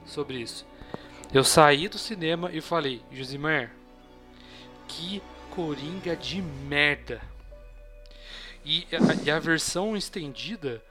sobre 0.05 0.39
isso. 0.39 0.67
Eu 1.33 1.43
saí 1.45 1.89
do 1.89 1.99
cinema 1.99 2.51
e 2.53 2.61
falei, 2.61 3.03
Josimar, 3.13 3.71
que 4.87 5.23
Coringa 5.51 6.15
de 6.17 6.43
merda. 6.43 7.21
E 8.65 8.87
a, 8.93 9.25
e 9.25 9.31
a 9.31 9.39
versão 9.39 9.97
estendida 9.97 10.83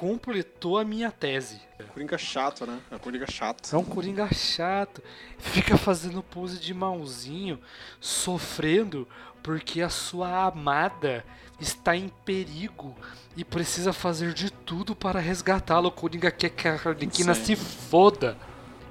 completou 0.00 0.78
a 0.78 0.84
minha 0.84 1.12
tese. 1.12 1.60
Coringa 1.92 2.16
chato, 2.16 2.66
né? 2.66 2.80
É 2.90 2.96
Coringa 2.96 3.30
chato. 3.30 3.68
É 3.70 3.76
um 3.76 3.84
Coringa 3.84 4.32
chato. 4.32 5.02
Fica 5.36 5.76
fazendo 5.76 6.22
pose 6.22 6.58
de 6.58 6.72
malzinho, 6.72 7.60
sofrendo 8.00 9.06
porque 9.42 9.82
a 9.82 9.90
sua 9.90 10.46
amada 10.46 11.22
está 11.60 11.94
em 11.94 12.08
perigo 12.24 12.96
e 13.36 13.44
precisa 13.44 13.92
fazer 13.92 14.32
de 14.32 14.50
tudo 14.50 14.96
para 14.96 15.20
resgatá-lo. 15.20 15.88
O 15.88 15.92
Coringa 15.92 16.30
quer 16.30 16.48
que 16.48 16.66
a 16.66 16.72
Arlequina 16.72 17.34
Sim. 17.34 17.44
se 17.44 17.56
foda. 17.56 18.38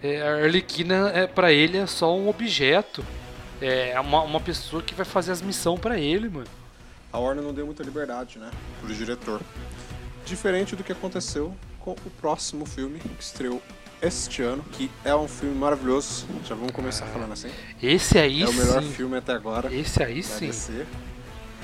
É, 0.04 0.22
a 0.22 0.44
Arlequina, 0.44 1.10
é, 1.10 1.26
para 1.26 1.52
ele, 1.52 1.80
é 1.80 1.88
só 1.88 2.16
um 2.16 2.30
objeto. 2.30 3.04
É 3.60 4.00
uma, 4.00 4.22
uma 4.22 4.40
pessoa 4.40 4.84
que 4.84 4.94
vai 4.94 5.06
fazer 5.06 5.32
as 5.32 5.42
missões 5.42 5.80
para 5.80 5.98
ele, 5.98 6.30
mano. 6.30 6.48
A 7.12 7.18
Warner 7.18 7.44
não 7.44 7.54
deu 7.54 7.66
muita 7.66 7.82
liberdade, 7.82 8.38
né? 8.38 8.52
Pro 8.80 8.94
diretor. 8.94 9.42
Diferente 10.30 10.76
do 10.76 10.84
que 10.84 10.92
aconteceu 10.92 11.56
com 11.80 11.92
o 11.92 12.10
próximo 12.22 12.64
filme 12.64 13.00
que 13.00 13.10
estreou 13.20 13.60
este 14.00 14.44
ano, 14.44 14.64
que 14.74 14.90
é 15.04 15.14
um 15.16 15.28
filme 15.28 15.56
maravilhoso. 15.58 16.28
Já 16.46 16.54
vamos 16.54 16.72
começar 16.72 17.08
falando 17.08 17.34
assim. 17.34 17.50
Esse 17.82 18.20
aí 18.20 18.44
É 18.44 18.48
o 18.48 18.54
melhor 18.54 18.84
sim. 18.84 18.92
filme 18.92 19.18
até 19.18 19.34
agora 19.34 19.74
Esse 19.74 20.04
aí 20.04 20.22
sim. 20.22 20.48
DC. 20.48 20.86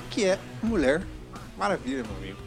Que 0.09 0.25
é 0.25 0.39
Mulher 0.63 1.03
Maravilha, 1.57 2.03
meu 2.03 2.15
amigo. 2.17 2.37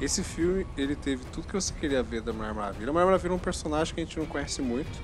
Esse 0.00 0.22
filme, 0.22 0.66
ele 0.76 0.94
teve 0.94 1.24
tudo 1.32 1.46
que 1.46 1.54
você 1.54 1.72
queria 1.72 2.02
ver 2.02 2.20
da 2.20 2.32
Mulher 2.32 2.52
Maravilha. 2.52 2.90
A 2.90 2.92
Mulher 2.92 3.04
Maravilha 3.06 3.32
é 3.32 3.34
um 3.34 3.38
personagem 3.38 3.94
que 3.94 4.00
a 4.00 4.04
gente 4.04 4.18
não 4.18 4.26
conhece 4.26 4.60
muito, 4.60 5.00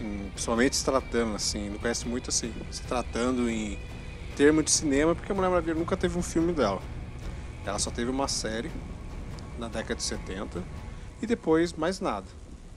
em- 0.00 0.30
principalmente 0.30 0.76
se 0.76 0.84
tratando 0.84 1.34
assim, 1.34 1.70
não 1.70 1.78
conhece 1.78 2.06
muito 2.06 2.30
assim, 2.30 2.52
se 2.70 2.82
tratando 2.82 3.50
em 3.50 3.76
termo 4.36 4.62
de 4.62 4.70
cinema, 4.70 5.14
porque 5.14 5.32
a 5.32 5.34
Mulher 5.34 5.48
Maravilha 5.48 5.74
nunca 5.74 5.96
teve 5.96 6.16
um 6.16 6.22
filme 6.22 6.52
dela. 6.52 6.80
Ela 7.66 7.78
só 7.78 7.90
teve 7.90 8.10
uma 8.10 8.28
série 8.28 8.70
na 9.58 9.66
década 9.68 9.96
de 9.96 10.02
70 10.04 10.62
e 11.20 11.26
depois 11.26 11.72
mais 11.72 12.00
nada. 12.00 12.26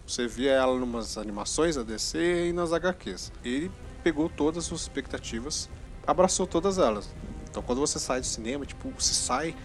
Você 0.06 0.28
via 0.28 0.52
ela 0.52 0.78
numas 0.80 1.18
animações 1.18 1.76
da 1.76 1.84
DC 1.84 2.50
e 2.50 2.54
nas 2.54 2.72
HQs. 2.74 3.32
Ele 3.44 3.72
pegou 4.04 4.30
todas 4.30 4.72
as 4.72 4.82
expectativas, 4.82 5.70
abraçou 6.06 6.46
todas 6.46 6.78
elas. 6.78 7.10
Então 7.50 7.64
quando 7.64 7.80
você 7.80 7.98
sai 8.00 8.20
do 8.20 8.26
cinema, 8.26 8.66
tipo, 8.66 8.90
você 8.92 9.14
sai, 9.14 9.56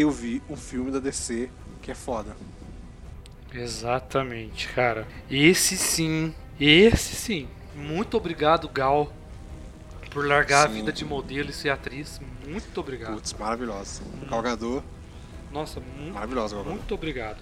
eu 0.00 0.10
vi 0.10 0.42
um 0.48 0.56
filme 0.56 0.90
da 0.90 0.98
DC 0.98 1.48
que 1.82 1.90
é 1.90 1.94
foda. 1.94 2.36
Exatamente, 3.52 4.68
cara. 4.68 5.06
Esse 5.30 5.76
sim, 5.76 6.34
esse 6.60 7.14
sim. 7.16 7.48
Muito 7.74 8.16
obrigado, 8.16 8.68
Gal, 8.68 9.12
por 10.10 10.26
largar 10.26 10.66
a 10.66 10.68
Sim. 10.68 10.74
vida 10.76 10.92
de 10.92 11.04
modelo 11.04 11.50
e 11.50 11.52
ser 11.52 11.70
atriz. 11.70 12.20
Muito 12.46 12.78
obrigado. 12.80 13.14
Putz, 13.14 13.32
maravilhosa. 13.34 14.02
Galgador, 14.28 14.82
Nossa, 15.52 15.80
mu 15.80 16.12
maravilhosa 16.12 16.56
Galgador. 16.56 16.76
muito 16.78 16.94
obrigado. 16.94 17.38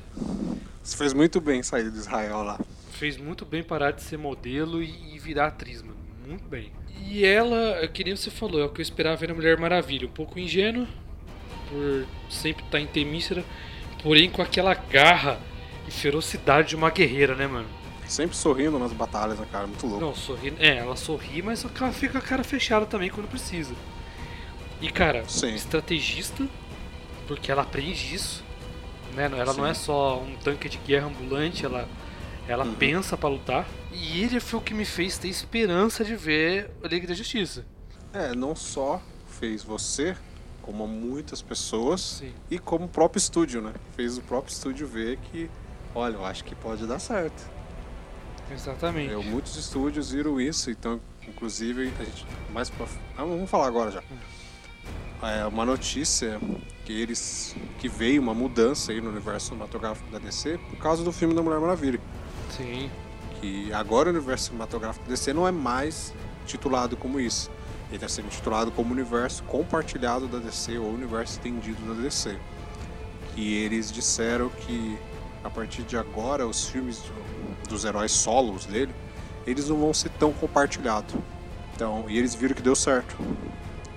Você 0.83 0.97
fez 0.97 1.13
muito 1.13 1.41
bem 1.41 1.63
sair 1.63 1.91
do 1.91 1.97
Israel 1.99 2.43
lá. 2.43 2.61
Fez 2.93 3.17
muito 3.17 3.45
bem 3.45 3.63
parar 3.63 3.91
de 3.91 4.03
ser 4.03 4.17
modelo 4.17 4.83
e 4.83 5.19
virar 5.19 5.49
atriz, 5.49 5.83
mano. 5.83 5.97
Muito 6.27 6.45
bem. 6.49 6.71
E 7.03 7.25
ela, 7.25 7.87
que 7.89 8.05
nem 8.05 8.17
você 8.17 8.31
falou, 8.31 8.61
é 8.61 8.65
o 8.65 8.69
que 8.71 8.81
eu 8.81 8.83
esperava 8.83 9.17
ver 9.17 9.29
na 9.29 9.35
Mulher 9.35 9.59
Maravilha. 9.59 10.07
Um 10.07 10.11
pouco 10.13 10.39
ingênua, 10.39 10.87
por 11.69 12.07
sempre 12.31 12.65
estar 12.65 12.81
em 12.81 12.87
Temícera, 12.87 13.45
porém 14.03 14.31
com 14.31 14.43
aquela 14.43 14.75
garra 14.75 15.41
e 15.87 15.91
ferocidade 15.91 16.69
de 16.71 16.77
uma 16.77 16.91
guerreira, 16.91 17.35
né, 17.35 17.47
mano? 17.47 17.69
Sempre 18.07 18.37
sorrindo 18.37 18.79
nas 18.79 18.93
batalhas, 18.93 19.39
né, 19.39 19.47
cara? 19.51 19.67
Muito 19.67 19.85
louco. 19.87 20.05
Não, 20.05 20.15
sorri. 20.15 20.53
É, 20.61 20.77
ela 20.77 20.95
sorri, 20.97 21.43
mas 21.43 21.65
ela 21.65 21.93
fica 21.93 22.13
com 22.13 22.19
a 22.19 22.21
cara 22.29 22.45
fechada 22.45 22.87
também 22.87 23.11
quando 23.11 23.29
precisa. 23.29 23.75
E 24.81 24.91
cara, 24.91 25.25
Sim. 25.27 25.55
estrategista, 25.55 26.47
porque 27.27 27.51
ela 27.51 27.63
aprende 27.63 28.15
isso. 28.15 28.45
Né? 29.15 29.25
Ela 29.25 29.55
não 29.55 29.65
Sim. 29.65 29.71
é 29.71 29.75
só 29.75 30.21
um 30.21 30.37
tanque 30.37 30.69
de 30.69 30.79
guerra 30.79 31.07
ambulante, 31.07 31.65
ela, 31.65 31.89
ela 32.47 32.65
Uhum. 32.65 32.75
pensa 32.75 33.17
pra 33.17 33.29
lutar. 33.29 33.67
E 33.91 34.23
ele 34.23 34.39
foi 34.39 34.61
o 34.61 34.63
que 34.63 34.75
me 34.75 34.85
fez 34.85 35.19
ter 35.19 35.29
esperança 35.29 36.05
de 36.05 36.15
ver 36.15 36.71
a 36.85 36.87
Liga 36.89 37.07
da 37.09 37.15
Justiça. 37.15 37.65
É, 38.13 38.35
não 38.37 38.55
só 38.55 39.03
fez 39.41 39.65
você, 39.65 40.15
como 40.67 40.87
muitas 40.89 41.41
pessoas, 41.41 42.01
Sim. 42.01 42.35
e 42.51 42.59
como 42.59 42.87
o 42.87 42.89
próprio 42.89 43.19
estúdio, 43.19 43.63
né? 43.63 43.73
Fez 43.95 44.19
o 44.19 44.23
próprio 44.23 44.53
estúdio 44.53 44.85
ver 44.87 45.17
que, 45.19 45.49
olha, 45.95 46.17
eu 46.17 46.27
acho 46.27 46.43
que 46.45 46.57
pode 46.57 46.85
dar 46.87 46.99
certo. 46.99 47.49
Exatamente. 48.53 49.15
É, 49.15 49.17
muitos 49.17 49.57
estúdios 49.57 50.11
viram 50.11 50.41
isso, 50.41 50.69
então, 50.69 51.01
inclusive, 51.27 51.93
a 52.01 52.05
gente. 52.05 52.27
Mais 52.53 52.69
pra, 52.69 52.85
ah, 53.17 53.25
vamos 53.25 53.49
falar 53.49 53.69
agora 53.69 53.93
já. 53.93 54.03
É 55.23 55.47
uma 55.47 55.65
notícia 55.65 56.41
que 56.85 56.93
eles. 56.93 57.55
que 57.79 57.89
veio 57.89 58.21
uma 58.21 58.35
mudança 58.35 58.91
aí 58.91 59.01
no 59.01 59.09
universo 59.11 59.47
cinematográfico 59.47 60.11
da 60.11 60.19
DC 60.19 60.59
por 60.71 60.79
causa 60.79 61.05
do 61.05 61.13
filme 61.13 61.33
da 61.33 61.43
Mulher 61.43 61.61
Maravilha. 61.61 62.01
Sim. 62.51 62.91
Que 63.41 63.73
agora 63.73 64.09
o 64.09 64.13
universo 64.13 64.47
cinematográfico 64.47 65.05
da 65.05 65.11
DC 65.11 65.33
não 65.33 65.47
é 65.47 65.53
mais 65.53 66.13
titulado 66.45 66.97
como 66.97 67.21
isso. 67.21 67.51
Ele 67.89 67.97
está 67.97 68.09
sendo 68.09 68.29
titulado 68.29 68.71
como 68.73 68.93
universo 68.93 69.43
compartilhado 69.45 70.27
da 70.27 70.39
DC 70.39 70.77
ou 70.79 70.93
universo 70.93 71.35
estendido 71.35 71.81
da 71.95 72.01
DC. 72.03 72.37
Que 73.35 73.55
eles 73.55 73.93
disseram 73.93 74.49
que 74.49 74.99
a 75.45 75.51
partir 75.51 75.83
de 75.83 75.97
agora 75.97 76.47
os 76.47 76.67
filmes 76.69 76.99
do- 76.99 77.69
dos 77.69 77.85
heróis 77.85 78.11
solos 78.13 78.67
dele, 78.67 78.93
eles 79.47 79.69
não 79.69 79.77
vão 79.79 79.95
ser 79.95 80.09
tão 80.19 80.33
compartilhados. 80.33 81.15
Então, 81.75 82.07
e 82.09 82.19
eles 82.19 82.35
viram 82.35 82.55
que 82.55 82.63
deu 82.63 82.75
certo. 82.75 83.17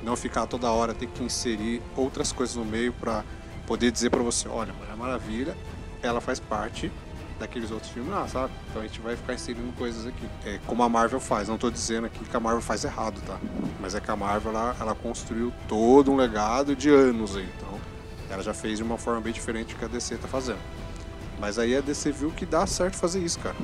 Não 0.03 0.15
ficar 0.15 0.45
toda 0.45 0.69
hora 0.71 0.93
ter 0.93 1.07
que 1.07 1.23
inserir 1.23 1.81
outras 1.95 2.31
coisas 2.31 2.55
no 2.55 2.65
meio 2.65 2.93
para 2.93 3.23
poder 3.65 3.91
dizer 3.91 4.09
para 4.09 4.21
você, 4.21 4.47
olha, 4.47 4.73
Mulher 4.73 4.95
Maravilha, 4.95 5.57
ela 6.01 6.21
faz 6.21 6.39
parte 6.39 6.91
daqueles 7.39 7.71
outros 7.71 7.91
filmes 7.91 8.11
lá, 8.11 8.27
sabe? 8.27 8.53
Então 8.69 8.81
a 8.81 8.85
gente 8.85 8.99
vai 8.99 9.15
ficar 9.15 9.33
inserindo 9.33 9.71
coisas 9.73 10.05
aqui. 10.05 10.27
É 10.45 10.59
como 10.67 10.83
a 10.83 10.89
Marvel 10.89 11.19
faz. 11.19 11.47
Não 11.47 11.57
tô 11.57 11.71
dizendo 11.71 12.05
aqui 12.05 12.23
que 12.23 12.35
a 12.37 12.39
Marvel 12.39 12.61
faz 12.61 12.83
errado, 12.83 13.21
tá? 13.25 13.39
Mas 13.79 13.95
é 13.95 13.99
que 13.99 14.11
a 14.11 14.15
Marvel 14.15 14.51
ela, 14.51 14.75
ela 14.79 14.95
construiu 14.95 15.51
todo 15.67 16.11
um 16.11 16.15
legado 16.15 16.75
de 16.75 16.89
anos 16.89 17.35
aí. 17.35 17.49
Então 17.57 17.79
ela 18.29 18.43
já 18.43 18.53
fez 18.53 18.77
de 18.77 18.83
uma 18.83 18.97
forma 18.97 19.21
bem 19.21 19.33
diferente 19.33 19.73
do 19.73 19.79
que 19.79 19.85
a 19.85 19.87
DC 19.87 20.17
tá 20.17 20.27
fazendo. 20.27 20.59
Mas 21.39 21.57
aí 21.57 21.75
a 21.75 21.81
DC 21.81 22.11
viu 22.11 22.31
que 22.31 22.45
dá 22.45 22.67
certo 22.67 22.97
fazer 22.97 23.19
isso, 23.19 23.39
cara. 23.39 23.55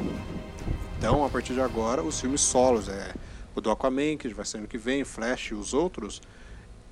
Então, 0.98 1.26
a 1.26 1.30
partir 1.30 1.54
de 1.54 1.62
agora, 1.62 2.02
os 2.02 2.20
filmes 2.20 2.42
solos, 2.42 2.88
é 2.88 3.14
o 3.54 3.62
do 3.62 3.70
Aquaman, 3.70 4.18
que 4.18 4.28
vai 4.30 4.46
ser 4.46 4.58
ano 4.58 4.68
que 4.68 4.78
vem, 4.78 5.04
Flash 5.04 5.52
e 5.52 5.54
os 5.54 5.74
outros, 5.74 6.22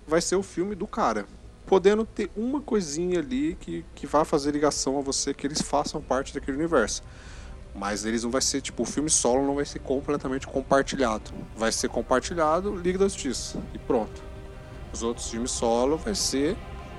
vai 0.06 0.22
ser 0.22 0.36
o 0.36 0.44
filme 0.44 0.76
do 0.76 0.86
cara. 0.86 1.26
Podendo 1.66 2.06
ter 2.06 2.30
uma 2.36 2.62
coisinha 2.62 3.20
ali 3.20 3.58
que, 3.60 3.86
que 3.96 4.06
vai 4.06 4.26
fazer 4.26 4.52
ligação 4.52 4.98
a 4.98 5.02
você, 5.02 5.34
que 5.34 5.48
eles 5.48 5.62
façam 5.62 6.02
parte 6.02 6.34
daquele 6.34 6.58
universo. 6.58 7.02
Mas 7.76 8.06
eles 8.06 8.24
não 8.24 8.30
vai 8.30 8.42
ser, 8.42 8.62
tipo, 8.62 8.84
o 8.84 8.86
filme 8.86 9.10
solo 9.10 9.46
não 9.48 9.56
vai 9.56 9.66
ser 9.66 9.80
completamente 9.80 10.46
compartilhado. 10.46 11.32
Vai 11.58 11.72
ser 11.72 11.90
compartilhado 11.90 12.76
Liga 12.76 13.00
da 13.00 13.06
Justiça. 13.06 13.58
E 13.74 13.80
pronto. 13.80 14.22
Os 14.94 15.02
outros 15.02 15.30
filmes 15.32 15.50
solo 15.52 15.98
vai 15.98 16.14
ser 16.14 16.56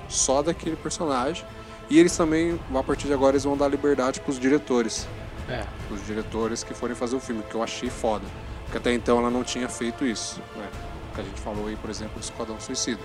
só 0.08 0.42
daquele 0.42 0.74
personagem. 0.74 1.44
E 1.88 1.98
eles 1.98 2.16
também, 2.16 2.58
a 2.74 2.82
partir 2.82 3.06
de 3.06 3.12
agora, 3.12 3.32
eles 3.32 3.44
vão 3.44 3.56
dar 3.56 3.68
liberdade 3.68 4.18
pros 4.20 4.40
diretores 4.40 5.06
É. 5.48 5.64
os 5.92 6.04
diretores 6.06 6.64
que 6.64 6.72
forem 6.74 6.96
fazer 6.96 7.14
o 7.14 7.20
filme, 7.20 7.42
que 7.44 7.54
eu 7.54 7.62
achei 7.62 7.90
foda. 7.90 8.24
Porque 8.64 8.78
até 8.78 8.92
então 8.92 9.18
ela 9.18 9.30
não 9.30 9.44
tinha 9.44 9.68
feito 9.68 10.04
isso, 10.04 10.40
né? 10.56 10.68
Que 11.14 11.20
a 11.20 11.24
gente 11.24 11.40
falou 11.40 11.68
aí, 11.68 11.76
por 11.76 11.90
exemplo, 11.90 12.18
do 12.18 12.22
Esquadrão 12.24 12.58
Suicida. 12.58 13.02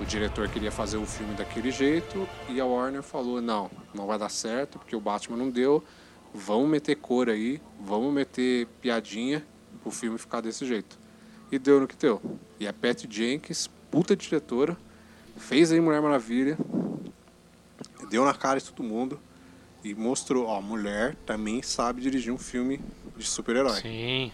O 0.00 0.04
diretor 0.04 0.48
queria 0.48 0.70
fazer 0.70 0.96
o 0.96 1.04
filme 1.04 1.34
daquele 1.34 1.70
jeito 1.70 2.28
e 2.48 2.60
a 2.60 2.64
Warner 2.64 3.02
falou: 3.02 3.40
não, 3.40 3.70
não 3.92 4.06
vai 4.06 4.18
dar 4.18 4.28
certo, 4.28 4.78
porque 4.78 4.94
o 4.94 5.00
Batman 5.00 5.36
não 5.36 5.50
deu. 5.50 5.82
Vamos 6.32 6.68
meter 6.68 6.96
cor 6.96 7.28
aí, 7.28 7.60
vamos 7.80 8.12
meter 8.12 8.66
piadinha 8.80 9.44
pro 9.82 9.90
filme 9.90 10.18
ficar 10.18 10.40
desse 10.40 10.66
jeito. 10.66 10.98
E 11.50 11.58
deu 11.58 11.80
no 11.80 11.88
que 11.88 11.96
deu. 11.96 12.20
E 12.60 12.68
a 12.68 12.72
Patty 12.72 13.08
Jenkins, 13.10 13.68
puta 13.90 14.14
diretora, 14.14 14.76
fez 15.36 15.72
aí 15.72 15.80
Mulher 15.80 16.02
Maravilha, 16.02 16.58
deu 18.10 18.24
na 18.24 18.34
cara 18.34 18.60
de 18.60 18.66
todo 18.66 18.82
mundo 18.84 19.18
e 19.82 19.94
mostrou, 19.94 20.46
ó, 20.46 20.60
mulher 20.60 21.16
também 21.26 21.62
sabe 21.62 22.02
dirigir 22.02 22.32
um 22.32 22.38
filme 22.38 22.80
de 23.16 23.24
super-herói. 23.24 23.80
Sim. 23.80 24.32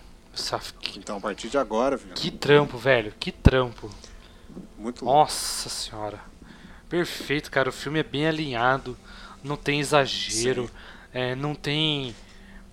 Então, 0.97 1.19
a 1.19 1.21
partir 1.21 1.49
de 1.49 1.57
agora, 1.57 1.97
viu? 1.97 2.13
que 2.15 2.31
trampo, 2.31 2.77
velho. 2.77 3.15
Que 3.21 3.31
trampo. 3.31 3.89
Muito 4.79 5.05
louco. 5.05 5.21
Nossa 5.21 5.69
senhora. 5.69 6.21
Perfeito, 6.89 7.51
cara. 7.51 7.69
O 7.69 7.73
filme 7.73 7.99
é 7.99 8.03
bem 8.03 8.27
alinhado. 8.27 8.97
Não 9.43 9.57
tem 9.57 9.81
exagero. 9.81 10.71
É, 11.13 11.35
não 11.35 11.55
tem. 11.55 12.15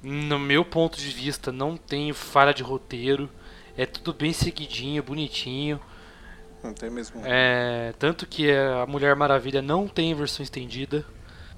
No 0.02 0.40
meu 0.40 0.66
ponto 0.66 0.98
de 0.98 1.10
vista, 1.10 1.52
não 1.52 1.78
tem 1.78 2.12
falha 2.14 2.54
de 2.54 2.64
roteiro. 2.64 3.30
É 3.78 3.86
tudo 3.86 4.14
bem 4.14 4.34
seguidinho, 4.34 5.02
bonitinho. 5.04 5.80
Não 6.64 6.74
tem 6.74 6.90
mesmo. 6.90 7.22
É, 7.24 7.94
tanto 7.98 8.26
que 8.28 8.52
a 8.52 8.86
Mulher 8.86 9.16
Maravilha 9.16 9.62
não 9.62 9.88
tem 9.88 10.14
versão 10.14 10.44
estendida. 10.44 11.06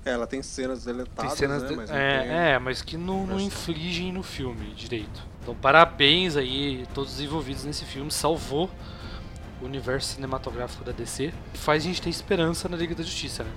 É, 0.05 0.11
ela 0.11 0.27
tem 0.27 0.43
cenas 0.43 0.83
Tem 0.83 0.93
deletadas, 0.93 1.33
cenas. 1.33 1.63
né? 1.63 1.69
de- 1.69 1.75
Mas 1.75 1.89
é, 1.89 2.19
tem... 2.19 2.29
é, 2.31 2.59
mas 2.59 2.81
que 2.81 2.97
não, 2.97 3.25
não 3.25 3.39
infligem 3.39 4.11
no 4.11 4.21
filme 4.21 4.73
direito. 4.73 5.25
Então, 5.41 5.55
parabéns 5.55 6.35
aí, 6.35 6.85
todos 6.93 7.13
os 7.13 7.21
envolvidos 7.21 7.63
nesse 7.63 7.85
filme. 7.85 8.11
Salvou 8.11 8.69
universo 9.63 10.15
cinematográfico 10.15 10.83
da 10.83 10.91
DC. 10.91 11.33
Faz 11.53 11.83
a 11.83 11.87
gente 11.87 12.01
ter 12.01 12.09
esperança 12.09 12.67
na 12.69 12.77
Liga 12.77 12.95
da 12.95 13.03
Justiça, 13.03 13.43
né? 13.43 13.51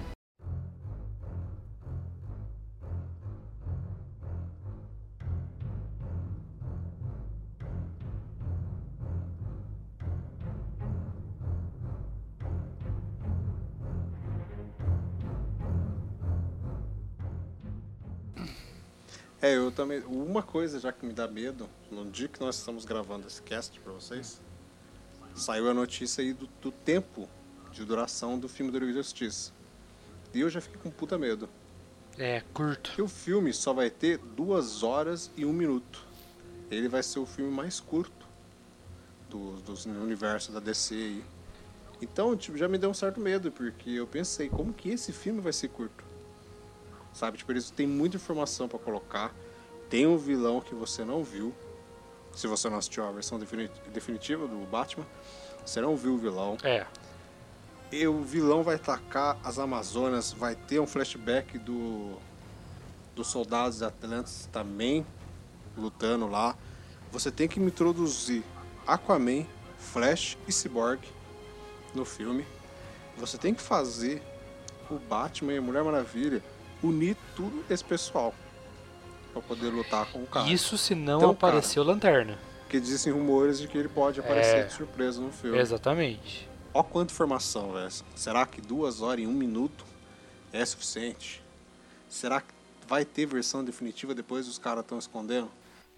É, 19.46 19.54
eu 19.54 19.70
também. 19.70 20.02
Uma 20.06 20.42
coisa 20.42 20.80
já 20.80 20.90
que 20.90 21.06
me 21.06 21.12
dá 21.12 21.28
medo, 21.28 21.68
no 21.88 22.10
dia 22.10 22.26
que 22.26 22.40
nós 22.40 22.56
estamos 22.56 22.84
gravando 22.84 23.28
esse 23.28 23.40
cast 23.42 23.78
pra 23.78 23.92
vocês, 23.92 24.40
saiu 25.37 25.70
a 25.70 25.75
notícia 25.75 26.22
aí 26.22 26.33
do, 26.33 26.49
do 26.61 26.72
tempo 26.72 27.29
de 27.70 27.85
duração 27.85 28.38
do 28.38 28.49
filme 28.49 28.72
da 28.72 28.79
Liga 28.79 28.92
da 28.92 28.99
Justiça. 28.99 29.53
E 30.33 30.40
eu 30.40 30.51
já 30.51 30.61
fiquei 30.61 30.81
com 30.81 30.90
puta 30.90 31.18
medo. 31.18 31.49
É, 32.18 32.42
curto. 32.53 32.88
Porque 32.90 33.03
o 33.03 33.09
filme 33.09 33.53
só 33.53 33.72
vai 33.72 33.90
ter 33.90 34.18
duas 34.18 34.83
horas 34.83 35.31
e 35.37 35.44
um 35.44 35.53
minuto. 35.53 36.03
Ele 36.70 36.88
vai 36.88 37.03
ser 37.03 37.18
o 37.18 37.27
filme 37.27 37.51
mais 37.51 37.79
curto 37.79 38.27
do, 39.29 39.57
do 39.57 40.03
universo 40.03 40.51
da 40.51 40.59
DC 40.59 40.94
aí. 40.94 41.25
Então, 42.01 42.37
tipo, 42.37 42.57
já 42.57 42.68
me 42.68 42.79
deu 42.79 42.90
um 42.90 42.94
certo 42.94 43.20
medo, 43.20 43.51
porque 43.51 43.90
eu 43.90 44.07
pensei, 44.07 44.49
como 44.49 44.72
que 44.72 44.90
esse 44.90 45.12
filme 45.12 45.40
vai 45.40 45.53
ser 45.53 45.68
curto? 45.68 46.05
Sabe, 47.12 47.38
tipo, 47.38 47.51
eles 47.53 47.70
têm 47.70 47.87
muita 47.87 48.16
informação 48.16 48.68
pra 48.68 48.79
colocar. 48.79 49.35
Tem 49.88 50.07
um 50.07 50.18
vilão 50.18 50.61
que 50.61 50.75
você 50.75 51.05
não 51.05 51.25
viu. 51.25 51.55
Se 52.37 52.46
você 52.46 52.68
não 52.68 52.77
assistiu 52.77 53.05
a 53.05 53.11
versão 53.11 53.38
defini- 53.38 53.70
definitiva 53.92 54.46
do 54.46 54.59
Batman, 54.66 55.07
você 55.64 55.81
não 55.81 55.96
viu 55.96 56.14
o 56.14 56.18
vilão. 56.18 56.59
É. 56.62 56.87
E 57.90 58.07
o 58.07 58.22
vilão 58.22 58.62
vai 58.62 58.75
atacar 58.77 59.38
as 59.42 59.59
Amazonas, 59.59 60.33
vai 60.33 60.55
ter 60.55 60.79
um 60.79 60.87
flashback 60.87 61.59
do 61.59 62.16
dos 63.14 63.29
soldados 63.29 63.79
de 63.79 63.85
Atlantis 63.87 64.46
também 64.53 65.07
lutando 65.75 66.27
lá. 66.29 66.55
Você 67.11 67.31
tem 67.31 67.49
que 67.49 67.59
me 67.59 67.68
introduzir 67.68 68.42
Aquaman, 68.87 69.46
Flash 69.79 70.37
e 70.46 70.53
Cyborg 70.53 71.01
no 71.94 72.05
filme. 72.05 72.44
Você 73.16 73.38
tem 73.38 73.55
que 73.55 73.62
fazer 73.62 74.22
o 74.90 74.99
Batman 74.99 75.55
e 75.55 75.57
a 75.57 75.62
Mulher 75.62 75.83
Maravilha 75.83 76.42
unir 76.83 77.16
tudo 77.35 77.64
esse 77.70 77.83
pessoal 77.83 78.35
para 79.37 79.42
poder 79.42 79.68
lutar 79.68 80.07
com 80.07 80.22
o 80.22 80.27
cara. 80.27 80.49
Isso 80.49 80.79
se 80.79 80.94
não 80.94 81.18
Então, 81.18 81.31
apareceu 81.31 81.85
Lanterna. 81.85 82.38
Porque 82.61 82.81
dizem 82.81 83.12
rumores 83.12 83.59
de 83.61 83.68
que 83.68 83.77
ele 83.77 83.88
pode 83.88 84.18
aparecer 84.18 84.57
É. 84.61 84.62
de 84.64 84.72
surpresa 84.72 85.20
no 85.20 85.31
filme. 85.31 85.59
Exatamente. 85.59 86.49
Ó 86.72 86.83
quanta 86.83 87.12
informação, 87.12 87.72
velho. 87.72 87.90
Será 88.14 88.46
que 88.46 88.61
duas 88.61 89.03
horas 89.03 89.25
e 89.25 89.27
um 89.27 89.33
minuto 89.33 89.85
é 90.53 90.64
suficiente? 90.64 91.42
Será 92.09 92.40
que 92.40 92.49
vai 92.88 93.05
ter 93.05 93.27
versão 93.27 93.62
definitiva 93.64 94.14
depois 94.14 94.49
os 94.49 94.59
caras 94.59 94.83
estão 94.85 94.99
escondendo? 94.99 95.51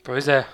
Pois 0.03 0.27
é. 0.29 0.46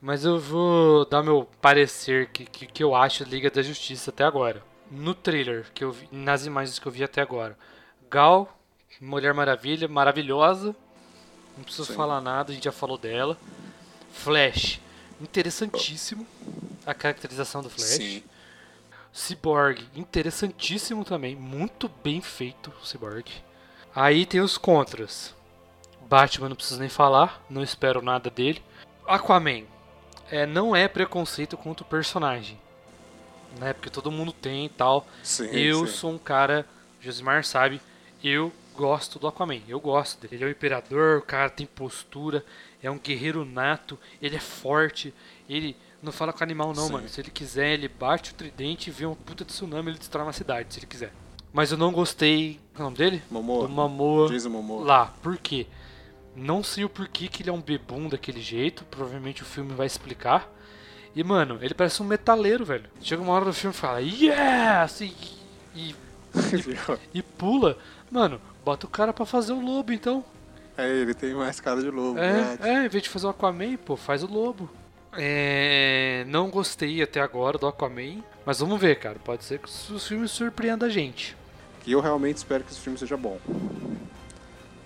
Mas 0.00 0.24
eu 0.24 0.38
vou 0.38 1.04
dar 1.06 1.22
meu 1.22 1.48
parecer 1.60 2.30
que, 2.30 2.46
que, 2.46 2.66
que 2.66 2.82
eu 2.82 2.94
acho 2.94 3.24
da 3.24 3.30
Liga 3.30 3.50
da 3.50 3.62
Justiça 3.62 4.10
até 4.10 4.24
agora. 4.24 4.62
No 4.90 5.14
trailer, 5.14 5.66
que 5.74 5.84
eu 5.84 5.92
vi, 5.92 6.08
nas 6.10 6.46
imagens 6.46 6.78
que 6.78 6.86
eu 6.86 6.92
vi 6.92 7.04
até 7.04 7.20
agora. 7.20 7.56
Gal, 8.10 8.58
Mulher 9.00 9.32
Maravilha, 9.34 9.86
maravilhosa. 9.88 10.74
Não 11.56 11.64
preciso 11.64 11.86
Sim. 11.86 11.94
falar 11.94 12.20
nada, 12.20 12.52
a 12.52 12.54
gente 12.54 12.64
já 12.64 12.72
falou 12.72 12.96
dela. 12.96 13.36
Flash, 14.12 14.80
interessantíssimo. 15.20 16.26
A 16.86 16.94
caracterização 16.94 17.62
do 17.62 17.70
Flash. 17.70 18.22
Cyborg, 19.12 19.82
interessantíssimo 19.94 21.04
também, 21.04 21.34
muito 21.34 21.90
bem 22.02 22.20
feito 22.20 22.72
o 22.80 22.86
Cyborg. 22.86 23.26
Aí 23.94 24.24
tem 24.24 24.40
os 24.40 24.56
contras. 24.56 25.34
Batman 26.08 26.48
não 26.48 26.56
preciso 26.56 26.80
nem 26.80 26.88
falar, 26.88 27.44
não 27.50 27.62
espero 27.62 28.02
nada 28.02 28.30
dele. 28.30 28.62
Aquaman, 29.06 29.64
é, 30.30 30.46
não 30.46 30.74
é 30.74 30.86
preconceito 30.86 31.56
contra 31.56 31.84
o 31.84 31.88
personagem, 31.88 32.58
né? 33.58 33.72
Porque 33.72 33.90
todo 33.90 34.10
mundo 34.10 34.32
tem 34.32 34.66
e 34.66 34.68
tal. 34.68 35.06
Sim, 35.22 35.46
eu 35.50 35.86
sim. 35.86 35.92
sou 35.92 36.12
um 36.12 36.18
cara, 36.18 36.66
Josimar 37.00 37.44
sabe, 37.44 37.80
eu 38.22 38.52
gosto 38.76 39.18
do 39.18 39.26
Aquaman, 39.26 39.60
eu 39.68 39.80
gosto 39.80 40.20
dele. 40.20 40.36
Ele 40.36 40.44
é 40.44 40.46
o 40.48 40.50
imperador, 40.50 41.18
o 41.18 41.22
cara 41.22 41.50
tem 41.50 41.66
postura, 41.66 42.44
é 42.82 42.90
um 42.90 42.98
guerreiro 42.98 43.44
nato, 43.44 43.98
ele 44.20 44.36
é 44.36 44.40
forte, 44.40 45.12
ele 45.48 45.76
não 46.02 46.12
fala 46.12 46.32
com 46.32 46.42
animal 46.42 46.72
não, 46.74 46.86
Sim. 46.86 46.92
mano. 46.92 47.08
Se 47.08 47.20
ele 47.20 47.30
quiser, 47.30 47.74
ele 47.74 47.88
bate 47.88 48.32
o 48.32 48.34
tridente 48.34 48.88
e 48.88 48.92
vê 48.92 49.06
um 49.06 49.14
puta 49.14 49.44
tsunami, 49.44 49.90
ele 49.90 49.98
destrói 49.98 50.24
uma 50.24 50.32
cidade, 50.32 50.72
se 50.72 50.80
ele 50.80 50.86
quiser. 50.86 51.12
Mas 51.52 51.72
eu 51.72 51.78
não 51.78 51.92
gostei, 51.92 52.60
qual 52.74 52.78
é 52.78 52.80
o 52.80 52.84
nome 52.84 52.96
dele? 52.96 53.22
Momoa. 53.30 53.66
Do 53.66 53.72
Momoa 53.72 54.28
Jason 54.28 54.50
Momoa. 54.50 54.84
lá. 54.84 55.06
Por 55.20 55.36
quê? 55.36 55.66
Não 56.34 56.62
sei 56.62 56.84
o 56.84 56.88
porquê 56.88 57.26
que 57.26 57.42
ele 57.42 57.50
é 57.50 57.52
um 57.52 57.60
bebum 57.60 58.08
daquele 58.08 58.40
jeito. 58.40 58.84
Provavelmente 58.84 59.42
o 59.42 59.46
filme 59.46 59.74
vai 59.74 59.86
explicar. 59.86 60.48
E, 61.14 61.24
mano, 61.24 61.58
ele 61.60 61.74
parece 61.74 62.00
um 62.00 62.06
metaleiro, 62.06 62.64
velho. 62.64 62.88
Chega 63.00 63.20
uma 63.20 63.32
hora 63.32 63.44
do 63.44 63.52
filme 63.52 63.74
e 63.74 63.78
fala, 63.78 64.00
yes! 64.00 65.00
E, 65.00 65.12
e, 65.74 65.94
e 67.12 67.20
pula. 67.20 67.76
Mano, 68.08 68.40
bota 68.64 68.86
o 68.86 68.88
cara 68.90 69.12
pra 69.12 69.24
fazer 69.26 69.52
o 69.52 69.60
lobo, 69.60 69.92
então. 69.92 70.24
é, 70.76 70.88
ele 70.88 71.14
tem 71.14 71.34
mais 71.34 71.60
cara 71.60 71.80
de 71.82 71.90
lobo, 71.90 72.18
É, 72.18 72.32
verdade. 72.32 72.68
é, 72.68 72.84
em 72.86 72.88
vez 72.88 73.02
de 73.04 73.08
fazer 73.08 73.26
o 73.26 73.30
Aquaman, 73.30 73.76
pô, 73.78 73.96
faz 73.96 74.22
o 74.22 74.26
lobo. 74.26 74.70
É, 75.12 76.24
não 76.28 76.48
gostei 76.50 77.02
até 77.02 77.20
agora 77.20 77.58
do 77.58 77.66
Aquaman. 77.66 78.22
Mas 78.46 78.60
vamos 78.60 78.80
ver, 78.80 78.98
cara. 78.98 79.18
Pode 79.24 79.42
ser 79.44 79.58
que 79.58 79.68
os 79.68 80.06
filmes 80.06 80.30
surpreendam 80.30 80.88
a 80.88 80.90
gente. 80.90 81.36
E 81.84 81.92
eu 81.92 82.00
realmente 82.00 82.36
espero 82.36 82.62
que 82.62 82.70
esse 82.70 82.80
filme 82.80 82.96
seja 82.98 83.16
bom. 83.16 83.38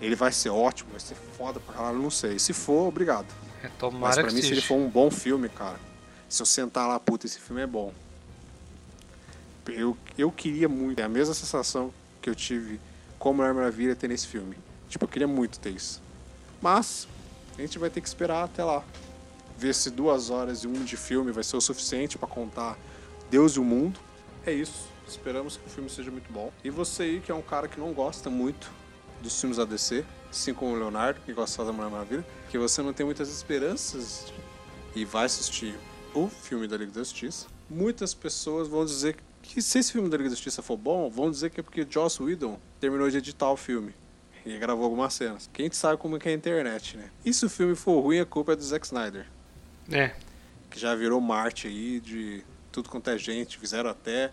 Ele 0.01 0.15
vai 0.17 0.33
ser 0.33 0.49
ótimo, 0.49 0.91
vai 0.91 1.01
ser 1.01 1.15
foda 1.15 1.61
pra 1.61 1.75
caralho, 1.75 1.99
não 1.99 2.11
sei. 2.11 2.39
Se 2.39 2.53
for, 2.53 2.89
obrigado. 2.89 3.27
É, 3.63 3.69
Mas 3.69 3.73
tomara 3.79 4.15
pra 4.15 4.25
que 4.29 4.35
mim, 4.35 4.41
se 4.41 4.49
seja. 4.49 4.55
ele 4.61 4.67
for 4.67 4.77
um 4.77 4.89
bom 4.89 5.11
filme, 5.11 5.49
cara, 5.49 5.79
se 6.29 6.41
eu 6.43 6.47
sentar 6.47 6.87
lá, 6.89 6.99
puta, 6.99 7.27
esse 7.27 7.39
filme 7.39 7.63
é 7.63 7.67
bom. 7.67 7.93
Eu, 9.67 9.97
eu 10.19 10.31
queria 10.31 10.69
muito, 10.69 10.99
é 11.01 11.03
a 11.05 11.09
mesma 11.09 11.33
sensação 11.35 11.93
que 12.21 12.29
eu 12.29 12.35
tive 12.35 12.79
com 13.25 13.31
a 13.31 13.55
Maravilha 13.55 13.97
ter 13.97 14.07
nesse 14.07 14.27
filme. 14.27 14.55
Tipo, 14.87 15.07
eu 15.07 15.09
queria 15.09 15.27
muito 15.27 15.59
ter 15.59 15.71
isso. 15.71 16.03
Mas, 16.61 17.09
a 17.57 17.61
gente 17.63 17.79
vai 17.79 17.89
ter 17.89 18.03
que 18.03 18.07
esperar 18.07 18.45
até 18.45 18.63
lá. 18.63 18.85
Ver 19.57 19.75
se 19.75 19.89
duas 19.89 20.29
horas 20.29 20.63
e 20.63 20.67
um 20.67 20.85
de 20.85 20.95
filme 20.95 21.33
vai 21.33 21.43
ser 21.43 21.57
o 21.57 21.61
suficiente 21.61 22.19
pra 22.19 22.29
contar 22.29 22.77
Deus 23.31 23.53
e 23.53 23.61
o 23.61 23.65
mundo. 23.65 23.99
É 24.45 24.53
isso. 24.53 24.89
Esperamos 25.09 25.57
que 25.57 25.67
o 25.67 25.71
filme 25.71 25.89
seja 25.89 26.11
muito 26.11 26.31
bom. 26.31 26.53
E 26.63 26.69
você 26.69 27.05
aí, 27.05 27.21
que 27.21 27.33
é 27.33 27.35
um 27.35 27.41
cara 27.41 27.67
que 27.67 27.81
não 27.81 27.95
gosta 27.95 28.29
muito 28.29 28.71
dos 29.23 29.41
filmes 29.41 29.57
da 29.57 29.65
DC, 29.65 30.05
assim 30.31 30.53
como 30.53 30.75
o 30.75 30.79
Leonardo, 30.79 31.19
que 31.25 31.33
gosta 31.33 31.65
da 31.65 31.73
Mulher 31.73 31.91
Maravilha, 31.91 32.27
que 32.51 32.59
você 32.59 32.83
não 32.83 32.93
tem 32.93 33.07
muitas 33.07 33.31
esperanças 33.31 34.31
e 34.95 35.03
vai 35.03 35.25
assistir 35.25 35.75
o 36.13 36.29
filme 36.29 36.69
da 36.69 36.77
Liga 36.77 36.93
da 36.93 37.01
Justiça, 37.01 37.47
muitas 37.71 38.13
pessoas 38.13 38.69
vão 38.69 38.85
dizer 38.85 39.17
que 39.41 39.63
se 39.63 39.79
esse 39.79 39.93
filme 39.93 40.11
da 40.11 40.19
Liga 40.19 40.29
da 40.29 40.37
Justiça 40.37 40.61
for 40.61 40.77
bom, 40.77 41.09
vão 41.09 41.31
dizer 41.31 41.49
que 41.49 41.61
é 41.61 41.63
porque 41.63 41.87
Joss 41.89 42.23
Whedon 42.23 42.59
terminou 42.85 43.09
de 43.09 43.17
editar 43.17 43.51
o 43.51 43.57
filme 43.57 43.95
e 44.45 44.59
gravou 44.59 44.85
algumas 44.85 45.15
cenas. 45.15 45.49
Quem 45.55 45.73
sabe 45.73 45.97
como 45.97 46.17
é 46.17 46.19
que 46.19 46.29
é 46.29 46.33
a 46.33 46.35
internet, 46.35 46.99
né? 46.99 47.09
E 47.25 47.33
se 47.33 47.47
o 47.47 47.49
filme 47.49 47.75
for 47.75 47.99
ruim, 47.99 48.21
a 48.21 48.27
culpa 48.27 48.53
é 48.53 48.57
do 48.57 48.63
Zack 48.63 48.85
Snyder, 48.85 49.27
É, 49.91 50.15
que 50.71 50.79
já 50.79 50.95
virou 50.95 51.19
Marte 51.19 51.67
aí 51.67 51.99
de 51.99 52.45
tudo 52.71 52.91
quanto 52.91 53.09
é 53.09 53.17
gente, 53.17 53.57
fizeram 53.57 53.89
até 53.89 54.31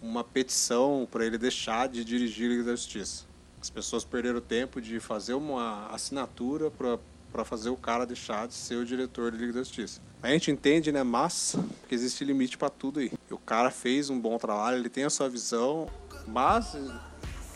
uma 0.00 0.22
petição 0.22 1.08
para 1.10 1.26
ele 1.26 1.36
deixar 1.36 1.88
de 1.88 2.04
dirigir 2.04 2.48
Liga 2.48 2.62
da 2.62 2.70
Justiça. 2.76 3.24
As 3.60 3.68
pessoas 3.68 4.04
perderam 4.04 4.40
tempo 4.40 4.80
de 4.80 5.00
fazer 5.00 5.34
uma 5.34 5.88
assinatura 5.88 6.70
para 6.70 7.44
fazer 7.44 7.70
o 7.70 7.76
cara 7.76 8.06
deixar 8.06 8.46
de 8.46 8.54
ser 8.54 8.76
o 8.76 8.84
diretor 8.84 9.32
de 9.32 9.38
Liga 9.38 9.54
da 9.54 9.58
Justiça. 9.58 10.00
A 10.22 10.28
gente 10.28 10.48
entende, 10.48 10.92
né, 10.92 11.02
mas 11.02 11.56
que 11.88 11.94
existe 11.94 12.24
limite 12.24 12.56
para 12.56 12.70
tudo 12.70 13.00
aí. 13.00 13.10
E 13.28 13.34
o 13.34 13.38
cara 13.38 13.68
fez 13.72 14.10
um 14.10 14.20
bom 14.20 14.38
trabalho, 14.38 14.76
ele 14.76 14.88
tem 14.88 15.02
a 15.02 15.10
sua 15.10 15.28
visão, 15.28 15.90
mas 16.28 16.76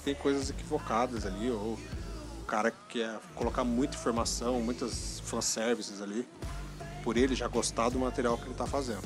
tem 0.04 0.14
coisas 0.14 0.50
equivocadas 0.50 1.24
ali, 1.24 1.50
ou 1.50 1.78
o 2.42 2.44
cara 2.46 2.70
quer 2.88 3.18
colocar 3.34 3.64
muita 3.64 3.96
informação, 3.96 4.60
muitas 4.60 5.20
fanservices 5.20 6.02
ali, 6.02 6.28
por 7.02 7.16
ele 7.16 7.34
já 7.34 7.48
gostar 7.48 7.88
do 7.88 7.98
material 7.98 8.36
que 8.36 8.44
ele 8.44 8.54
tá 8.54 8.66
fazendo. 8.66 9.02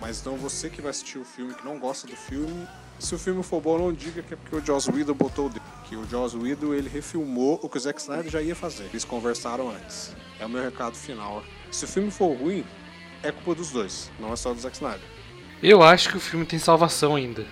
Mas 0.00 0.20
então 0.20 0.36
você 0.36 0.70
que 0.70 0.80
vai 0.80 0.90
assistir 0.90 1.18
o 1.18 1.24
filme, 1.24 1.52
que 1.54 1.64
não 1.64 1.78
gosta 1.78 2.06
do 2.06 2.16
filme, 2.16 2.66
se 3.00 3.14
o 3.14 3.18
filme 3.18 3.42
for 3.42 3.60
bom, 3.60 3.78
não 3.78 3.92
diga 3.92 4.22
que 4.22 4.34
é 4.34 4.36
porque 4.36 4.56
o 4.56 4.64
Joss 4.64 4.90
Whedon 4.90 5.14
botou 5.14 5.46
o. 5.46 5.52
Que 5.88 5.96
o 5.96 6.06
Joss 6.08 6.36
Whedon, 6.36 6.74
ele 6.74 6.88
refilmou 6.88 7.58
o 7.62 7.68
que 7.68 7.76
o 7.76 7.80
Zack 7.80 8.00
Snyder 8.00 8.30
já 8.30 8.40
ia 8.40 8.54
fazer. 8.54 8.84
Eles 8.84 9.04
conversaram 9.04 9.70
antes. 9.70 10.14
É 10.38 10.46
o 10.46 10.48
meu 10.48 10.62
recado 10.62 10.94
final. 10.94 11.42
Se 11.72 11.84
o 11.84 11.88
filme 11.88 12.10
for 12.10 12.36
ruim, 12.36 12.64
é 13.22 13.32
culpa 13.32 13.54
dos 13.54 13.70
dois, 13.70 14.10
não 14.20 14.32
é 14.32 14.36
só 14.36 14.52
do 14.52 14.60
Zack 14.60 14.76
Snyder. 14.76 15.00
Eu 15.62 15.82
acho 15.82 16.10
que 16.10 16.16
o 16.16 16.20
filme 16.20 16.46
tem 16.46 16.58
salvação 16.58 17.16
ainda. 17.16 17.46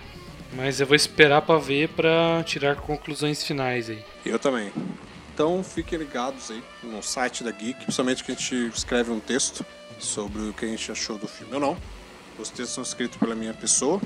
Mas 0.53 0.79
eu 0.79 0.87
vou 0.87 0.95
esperar 0.95 1.41
pra 1.41 1.57
ver 1.57 1.89
pra 1.89 2.43
tirar 2.43 2.75
conclusões 2.75 3.43
finais 3.43 3.89
aí. 3.89 4.03
Eu 4.25 4.39
também. 4.39 4.71
Então 5.33 5.63
fiquem 5.63 5.97
ligados 5.97 6.51
aí 6.51 6.63
no 6.83 7.01
site 7.01 7.43
da 7.43 7.51
Geek, 7.51 7.83
principalmente 7.83 8.23
que 8.23 8.31
a 8.31 8.35
gente 8.35 8.55
escreve 8.75 9.11
um 9.11 9.19
texto 9.19 9.65
sobre 9.99 10.41
o 10.41 10.53
que 10.53 10.65
a 10.65 10.67
gente 10.67 10.91
achou 10.91 11.17
do 11.17 11.27
filme 11.27 11.53
ou 11.53 11.59
não. 11.59 11.77
Os 12.37 12.49
textos 12.49 12.71
são 12.71 12.83
escritos 12.83 13.17
pela 13.17 13.35
minha 13.35 13.53
pessoa. 13.53 14.01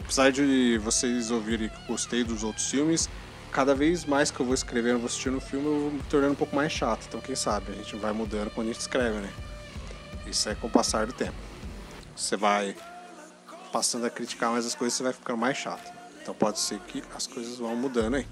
Apesar 0.00 0.30
de 0.30 0.78
vocês 0.78 1.30
ouvirem 1.30 1.68
que 1.68 1.86
gostei 1.86 2.22
dos 2.22 2.44
outros 2.44 2.70
filmes, 2.70 3.08
cada 3.50 3.74
vez 3.74 4.04
mais 4.04 4.30
que 4.30 4.40
eu 4.40 4.46
vou 4.46 4.54
escrevendo, 4.54 4.98
vou 4.98 5.06
assistindo 5.06 5.38
o 5.38 5.40
filme, 5.40 5.66
eu 5.66 5.80
vou 5.80 5.90
me 5.90 6.02
tornando 6.02 6.32
um 6.32 6.36
pouco 6.36 6.54
mais 6.54 6.70
chato. 6.70 7.06
Então 7.08 7.20
quem 7.20 7.34
sabe, 7.34 7.72
a 7.72 7.74
gente 7.74 7.96
vai 7.96 8.12
mudando 8.12 8.50
quando 8.50 8.68
a 8.68 8.72
gente 8.72 8.80
escreve, 8.80 9.18
né? 9.18 9.30
Isso 10.26 10.48
é 10.48 10.54
com 10.54 10.66
o 10.66 10.70
passar 10.70 11.06
do 11.06 11.12
tempo. 11.12 11.34
Você 12.14 12.36
vai 12.36 12.76
passando 13.72 14.04
a 14.04 14.10
criticar 14.10 14.50
mais 14.50 14.66
as 14.66 14.74
coisas, 14.74 14.96
você 14.96 15.02
vai 15.02 15.12
ficando 15.12 15.38
mais 15.38 15.56
chato. 15.56 15.90
Então 16.22 16.34
pode 16.34 16.60
ser 16.60 16.78
que 16.80 17.02
as 17.16 17.26
coisas 17.26 17.58
vão 17.58 17.74
mudando 17.74 18.16
aí. 18.16 18.26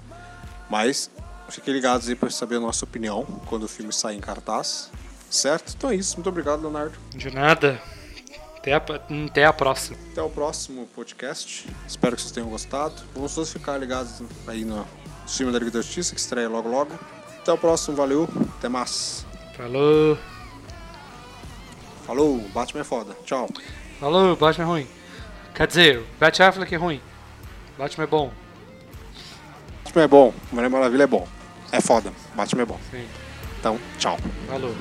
Mas 0.68 1.10
fiquem 1.48 1.74
ligados 1.74 2.08
aí 2.08 2.14
para 2.14 2.30
saber 2.30 2.56
a 2.56 2.60
nossa 2.60 2.84
opinião 2.84 3.24
quando 3.46 3.64
o 3.64 3.68
filme 3.68 3.92
sair 3.92 4.16
em 4.16 4.20
cartaz. 4.20 4.90
Certo? 5.28 5.74
Então 5.76 5.90
é 5.90 5.96
isso. 5.96 6.16
Muito 6.16 6.28
obrigado, 6.28 6.60
Leonardo. 6.60 6.96
De 7.10 7.30
nada. 7.30 7.80
Até 8.56 8.74
a, 8.74 8.82
até 9.26 9.44
a 9.46 9.52
próxima. 9.52 9.96
Até 10.12 10.22
o 10.22 10.28
próximo 10.28 10.86
podcast. 10.94 11.66
Espero 11.86 12.14
que 12.14 12.22
vocês 12.22 12.32
tenham 12.32 12.48
gostado. 12.48 12.94
Vamos 13.14 13.34
todos 13.34 13.50
ficar 13.52 13.78
ligados 13.78 14.22
aí 14.46 14.64
no 14.64 14.86
filme 15.26 15.52
da 15.52 15.58
Liga 15.58 15.70
da 15.70 15.80
Justiça, 15.80 16.14
que 16.14 16.20
estreia 16.20 16.48
logo 16.48 16.68
logo. 16.68 16.92
Até 17.40 17.52
o 17.52 17.58
próximo. 17.58 17.96
Valeu. 17.96 18.28
Até 18.58 18.68
mais. 18.68 19.24
Falou. 19.56 20.18
Falou. 22.06 22.40
Batman 22.52 22.80
é 22.80 22.84
foda. 22.84 23.16
Tchau. 23.24 23.48
Falou, 23.98 24.36
Batman 24.36 24.64
é 24.64 24.66
ruim. 24.66 24.99
Quer 25.54 25.66
dizer, 25.66 26.04
Bat 26.18 26.42
Affleck 26.42 26.74
é 26.74 26.78
ruim. 26.78 27.00
Batman 27.76 28.04
é 28.04 28.06
bom. 28.06 28.32
Batman 29.84 30.02
é 30.02 30.08
bom, 30.08 30.34
Mulher 30.52 30.70
Maravilha 30.70 31.04
é 31.04 31.06
bom. 31.06 31.26
É 31.72 31.80
foda, 31.80 32.12
Batman 32.34 32.62
é 32.62 32.66
bom. 32.66 32.80
Sim. 32.90 33.06
Então, 33.58 33.78
tchau. 33.98 34.18
Falou. 34.46 34.74